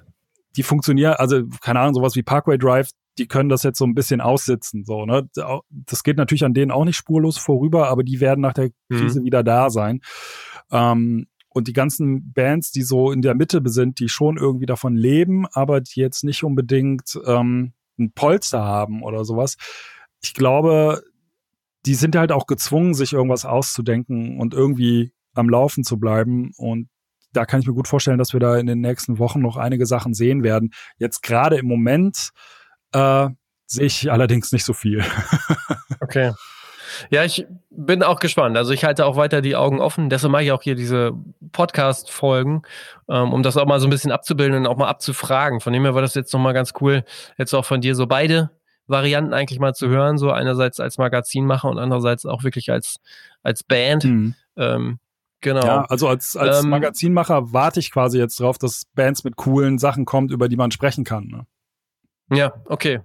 die 0.58 0.62
funktionieren, 0.62 1.14
also 1.14 1.42
keine 1.62 1.80
Ahnung, 1.80 1.96
sowas 1.96 2.16
wie 2.16 2.22
Parkway 2.22 2.60
Drive, 2.60 2.92
die 3.18 3.28
können 3.28 3.50
das 3.50 3.64
jetzt 3.64 3.80
so 3.80 3.86
ein 3.86 3.96
bisschen 3.96 4.22
aussitzen. 4.22 4.86
So, 4.86 5.08
ne? 5.08 5.28
Das 5.34 6.04
geht 6.04 6.18
natürlich 6.18 6.46
an 6.46 6.54
denen 6.54 6.70
auch 6.70 6.86
nicht 6.86 6.98
spurlos 6.98 7.40
vorüber, 7.40 7.88
aber 7.90 8.04
die 8.04 8.20
werden 8.20 8.42
nach 8.42 8.54
der 8.54 8.70
mhm. 8.90 8.96
Krise 8.96 9.22
mhm. 9.22 9.26
wieder 9.26 9.44
da 9.44 9.72
sein. 9.72 10.02
Ähm, 10.72 11.26
und 11.50 11.68
die 11.68 11.74
ganzen 11.74 12.32
Bands, 12.32 12.72
die 12.72 12.84
so 12.84 13.12
in 13.12 13.24
der 13.24 13.34
Mitte 13.34 13.60
sind, 13.66 14.00
die 14.00 14.08
schon 14.08 14.38
irgendwie 14.38 14.68
davon 14.68 14.96
leben, 14.96 15.48
aber 15.48 15.82
die 15.82 16.00
jetzt 16.00 16.24
nicht 16.24 16.44
unbedingt 16.44 17.20
ähm, 17.26 17.74
ein 18.00 18.12
Polster 18.14 18.64
haben 18.64 19.04
oder 19.04 19.26
sowas. 19.26 19.56
Ich 20.22 20.34
glaube, 20.34 21.04
die 21.86 21.96
sind 21.96 22.16
halt 22.16 22.32
auch 22.32 22.46
gezwungen, 22.46 22.94
sich 22.94 23.14
irgendwas 23.14 23.46
auszudenken 23.46 24.40
und 24.40 24.54
irgendwie 24.54 25.14
am 25.34 25.50
Laufen 25.50 25.84
zu 25.84 26.00
bleiben. 26.00 26.52
Und 26.58 26.90
da 27.32 27.46
kann 27.46 27.62
ich 27.62 27.68
mir 27.68 27.74
gut 27.74 27.88
vorstellen, 27.88 28.18
dass 28.18 28.34
wir 28.34 28.40
da 28.40 28.58
in 28.58 28.66
den 28.66 28.82
nächsten 28.82 29.20
Wochen 29.20 29.42
noch 29.42 29.58
einige 29.58 29.86
Sachen 29.86 30.14
sehen 30.14 30.44
werden. 30.44 30.72
Jetzt 30.98 31.22
gerade 31.24 31.58
im 31.58 31.68
Moment 31.68 32.32
äh, 32.92 33.30
sehe 33.66 33.86
ich 33.86 34.12
allerdings 34.12 34.52
nicht 34.52 34.66
so 34.66 34.74
viel. 34.74 35.04
okay. 36.00 36.34
Ja, 37.10 37.24
ich 37.24 37.46
bin 37.70 38.04
auch 38.04 38.20
gespannt. 38.20 38.58
Also 38.58 38.74
ich 38.74 38.84
halte 38.84 39.06
auch 39.06 39.16
weiter 39.16 39.42
die 39.42 39.56
Augen 39.56 39.80
offen. 39.80 40.10
Deshalb 40.10 40.32
mache 40.32 40.44
ich 40.44 40.52
auch 40.52 40.62
hier 40.62 40.76
diese 40.76 41.14
Podcast-Folgen, 41.52 42.64
ähm, 43.10 43.34
um 43.34 43.44
das 43.44 43.58
auch 43.58 43.66
mal 43.66 43.80
so 43.80 43.88
ein 43.88 43.90
bisschen 43.90 44.12
abzubilden 44.12 44.58
und 44.58 44.68
auch 44.68 44.78
mal 44.78 44.88
abzufragen. 44.88 45.60
Von 45.60 45.74
dem 45.74 45.84
her 45.84 45.96
war 45.96 46.02
das 46.02 46.16
jetzt 46.16 46.34
nochmal 46.34 46.54
ganz 46.54 46.74
cool, 46.82 47.04
jetzt 47.38 47.54
auch 47.54 47.66
von 47.66 47.82
dir 47.82 47.96
so 47.96 48.08
beide 48.08 48.52
Varianten 48.88 49.34
eigentlich 49.34 49.60
mal 49.60 49.74
zu 49.74 49.88
hören. 49.88 50.18
So 50.18 50.32
einerseits 50.32 50.80
als 50.80 50.98
Magazinmacher 50.98 51.70
und 51.70 51.78
andererseits 51.78 52.26
auch 52.26 52.44
wirklich 52.44 52.72
als, 52.72 52.98
als 53.44 53.64
Band. 53.64 54.04
Mhm. 54.06 54.36
Ähm, 54.58 55.00
Genau. 55.42 55.66
Ja, 55.66 55.86
also 55.86 56.08
als, 56.08 56.36
als 56.36 56.64
ähm, 56.64 56.70
Magazinmacher 56.70 57.54
warte 57.54 57.80
ich 57.80 57.92
quasi 57.92 58.18
jetzt 58.18 58.40
drauf, 58.40 58.58
dass 58.58 58.86
Bands 58.94 59.24
mit 59.24 59.38
coolen 59.38 59.78
Sachen 59.78 60.06
kommt, 60.06 60.32
über 60.32 60.50
die 60.50 60.58
man 60.58 60.72
sprechen 60.72 61.06
kann. 61.06 61.28
Ne? 61.28 61.46
Ja, 62.38 62.54
okay. 62.66 63.00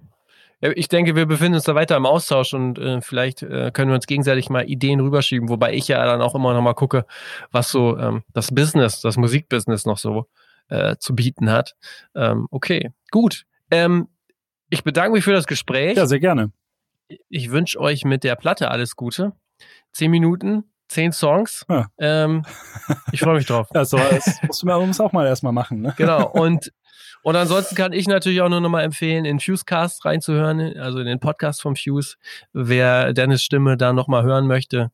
Ich 0.75 0.87
denke, 0.87 1.15
wir 1.15 1.25
befinden 1.25 1.55
uns 1.55 1.65
da 1.65 1.75
weiter 1.75 1.97
im 1.97 2.05
Austausch 2.05 2.53
und 2.53 2.79
äh, 2.79 3.01
vielleicht 3.01 3.43
äh, 3.43 3.71
können 3.71 3.89
wir 3.89 3.95
uns 3.95 4.07
gegenseitig 4.07 4.49
mal 4.49 4.69
Ideen 4.69 4.99
rüberschieben, 4.99 5.49
wobei 5.49 5.73
ich 5.73 5.87
ja 5.87 6.03
dann 6.05 6.21
auch 6.21 6.35
immer 6.35 6.53
noch 6.53 6.61
mal 6.61 6.73
gucke, 6.73 7.05
was 7.51 7.71
so 7.71 7.97
ähm, 7.97 8.23
das 8.33 8.53
Business, 8.53 9.01
das 9.01 9.17
Musikbusiness 9.17 9.85
noch 9.85 9.97
so 9.97 10.27
äh, 10.69 10.95
zu 10.97 11.15
bieten 11.15 11.51
hat. 11.51 11.75
Ähm, 12.15 12.47
okay, 12.51 12.91
gut. 13.11 13.45
Ähm, 13.71 14.07
ich 14.69 14.83
bedanke 14.83 15.11
mich 15.11 15.23
für 15.23 15.33
das 15.33 15.47
Gespräch. 15.47 15.97
Ja, 15.97 16.05
sehr 16.05 16.19
gerne. 16.19 16.51
Ich 17.29 17.51
wünsche 17.51 17.79
euch 17.79 18.03
mit 18.03 18.23
der 18.23 18.35
Platte 18.35 18.71
alles 18.71 18.95
Gute. 18.95 19.33
Zehn 19.91 20.11
Minuten, 20.11 20.63
zehn 20.87 21.11
Songs. 21.11 21.65
Ja. 21.69 21.87
Ähm, 21.97 22.43
ich 23.11 23.19
freue 23.19 23.35
mich 23.35 23.45
drauf. 23.45 23.67
ja, 23.73 23.85
so, 23.85 23.97
das 23.97 24.41
musst 24.43 24.63
du 24.63 24.67
mir 24.67 24.75
auch 24.99 25.11
mal 25.11 25.27
erstmal 25.27 25.53
machen. 25.53 25.81
Ne? 25.81 25.93
Genau. 25.97 26.27
Und 26.27 26.71
und 27.25 27.35
ansonsten 27.35 27.73
kann 27.73 27.91
ich 27.91 28.07
natürlich 28.07 28.39
auch 28.41 28.49
nur 28.49 28.61
noch 28.61 28.69
mal 28.69 28.83
empfehlen, 28.83 29.25
in 29.25 29.39
Fusecast 29.39 30.05
reinzuhören, 30.05 30.77
also 30.77 30.99
in 30.99 31.07
den 31.07 31.19
Podcast 31.19 31.59
vom 31.59 31.75
Fuse, 31.75 32.17
wer 32.53 33.13
Dennis 33.13 33.41
Stimme 33.41 33.77
da 33.77 33.93
noch 33.93 34.07
mal 34.07 34.21
hören 34.21 34.45
möchte. 34.45 34.91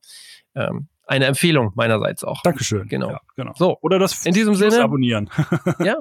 Ähm, 0.54 0.88
eine 1.06 1.26
Empfehlung 1.26 1.72
meinerseits 1.74 2.24
auch. 2.24 2.40
Dankeschön. 2.40 2.88
Genau. 2.88 3.10
Ja, 3.10 3.20
genau. 3.36 3.52
So, 3.54 3.76
oder 3.82 3.98
das 3.98 4.24
in 4.24 4.32
diesem 4.32 4.54
Sinne 4.54 4.82
abonnieren. 4.82 5.28
ja. 5.80 5.96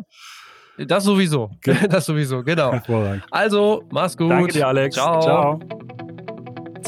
Das 0.78 1.04
sowieso. 1.04 1.52
Das 1.90 2.06
sowieso, 2.06 2.44
genau. 2.44 2.80
Also, 3.30 3.84
mach's 3.92 4.16
gut. 4.16 4.32
Danke 4.32 4.54
dir, 4.54 4.68
Alex. 4.70 4.96
Ciao. 4.96 5.20
Ciao. 5.20 5.60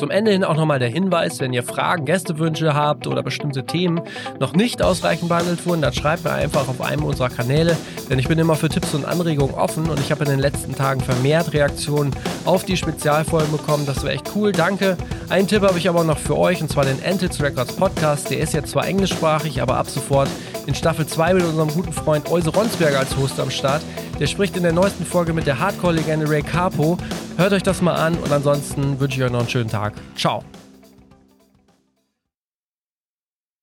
Zum 0.03 0.11
Ende 0.11 0.31
hin 0.31 0.43
auch 0.43 0.57
nochmal 0.57 0.79
der 0.79 0.89
Hinweis, 0.89 1.39
wenn 1.39 1.53
ihr 1.53 1.63
Fragen, 1.63 2.03
Gästewünsche 2.03 2.73
habt 2.73 3.07
oder 3.07 3.23
bestimmte 3.23 3.65
Themen 3.65 4.01
noch 4.37 4.51
nicht 4.51 4.81
ausreichend 4.81 5.29
behandelt 5.29 5.65
wurden, 5.65 5.81
dann 5.81 5.93
schreibt 5.93 6.25
mir 6.25 6.33
einfach 6.33 6.67
auf 6.67 6.81
einem 6.81 7.05
unserer 7.05 7.29
Kanäle, 7.29 7.77
denn 8.09 8.19
ich 8.19 8.27
bin 8.27 8.37
immer 8.37 8.55
für 8.55 8.67
Tipps 8.67 8.93
und 8.93 9.05
Anregungen 9.05 9.55
offen 9.55 9.89
und 9.89 10.01
ich 10.01 10.11
habe 10.11 10.25
in 10.25 10.31
den 10.31 10.39
letzten 10.39 10.75
Tagen 10.75 10.99
vermehrt 10.99 11.53
Reaktionen 11.53 12.13
auf 12.43 12.65
die 12.65 12.75
Spezialfolgen 12.75 13.53
bekommen. 13.53 13.85
Das 13.85 14.03
wäre 14.03 14.15
echt 14.15 14.29
cool, 14.35 14.51
danke. 14.51 14.97
Einen 15.29 15.47
Tipp 15.47 15.61
habe 15.61 15.77
ich 15.77 15.87
aber 15.87 16.03
noch 16.03 16.17
für 16.17 16.37
euch 16.37 16.61
und 16.61 16.69
zwar 16.69 16.83
den 16.83 17.01
Entits 17.01 17.41
Records 17.41 17.73
Podcast. 17.77 18.29
Der 18.29 18.39
ist 18.39 18.53
jetzt 18.53 18.71
zwar 18.71 18.85
englischsprachig, 18.85 19.61
aber 19.61 19.77
ab 19.77 19.89
sofort 19.89 20.27
in 20.67 20.75
Staffel 20.75 21.05
2 21.05 21.35
mit 21.35 21.43
unserem 21.43 21.69
guten 21.69 21.93
Freund 21.93 22.29
Euse 22.31 22.49
Ronsberger 22.49 22.99
als 22.99 23.15
Host 23.17 23.39
am 23.39 23.49
Start. 23.49 23.81
Der 24.19 24.27
spricht 24.27 24.55
in 24.57 24.63
der 24.63 24.73
neuesten 24.73 25.05
Folge 25.05 25.33
mit 25.33 25.47
der 25.47 25.59
Hardcore-Legende 25.59 26.29
Ray 26.29 26.41
Capo. 26.41 26.97
Hört 27.37 27.53
euch 27.53 27.63
das 27.63 27.81
mal 27.81 27.95
an 27.95 28.15
und 28.15 28.31
ansonsten 28.31 28.99
wünsche 28.99 29.17
ich 29.17 29.23
euch 29.23 29.31
noch 29.31 29.39
einen 29.39 29.49
schönen 29.49 29.69
Tag. 29.69 29.93
Ciao. 30.15 30.43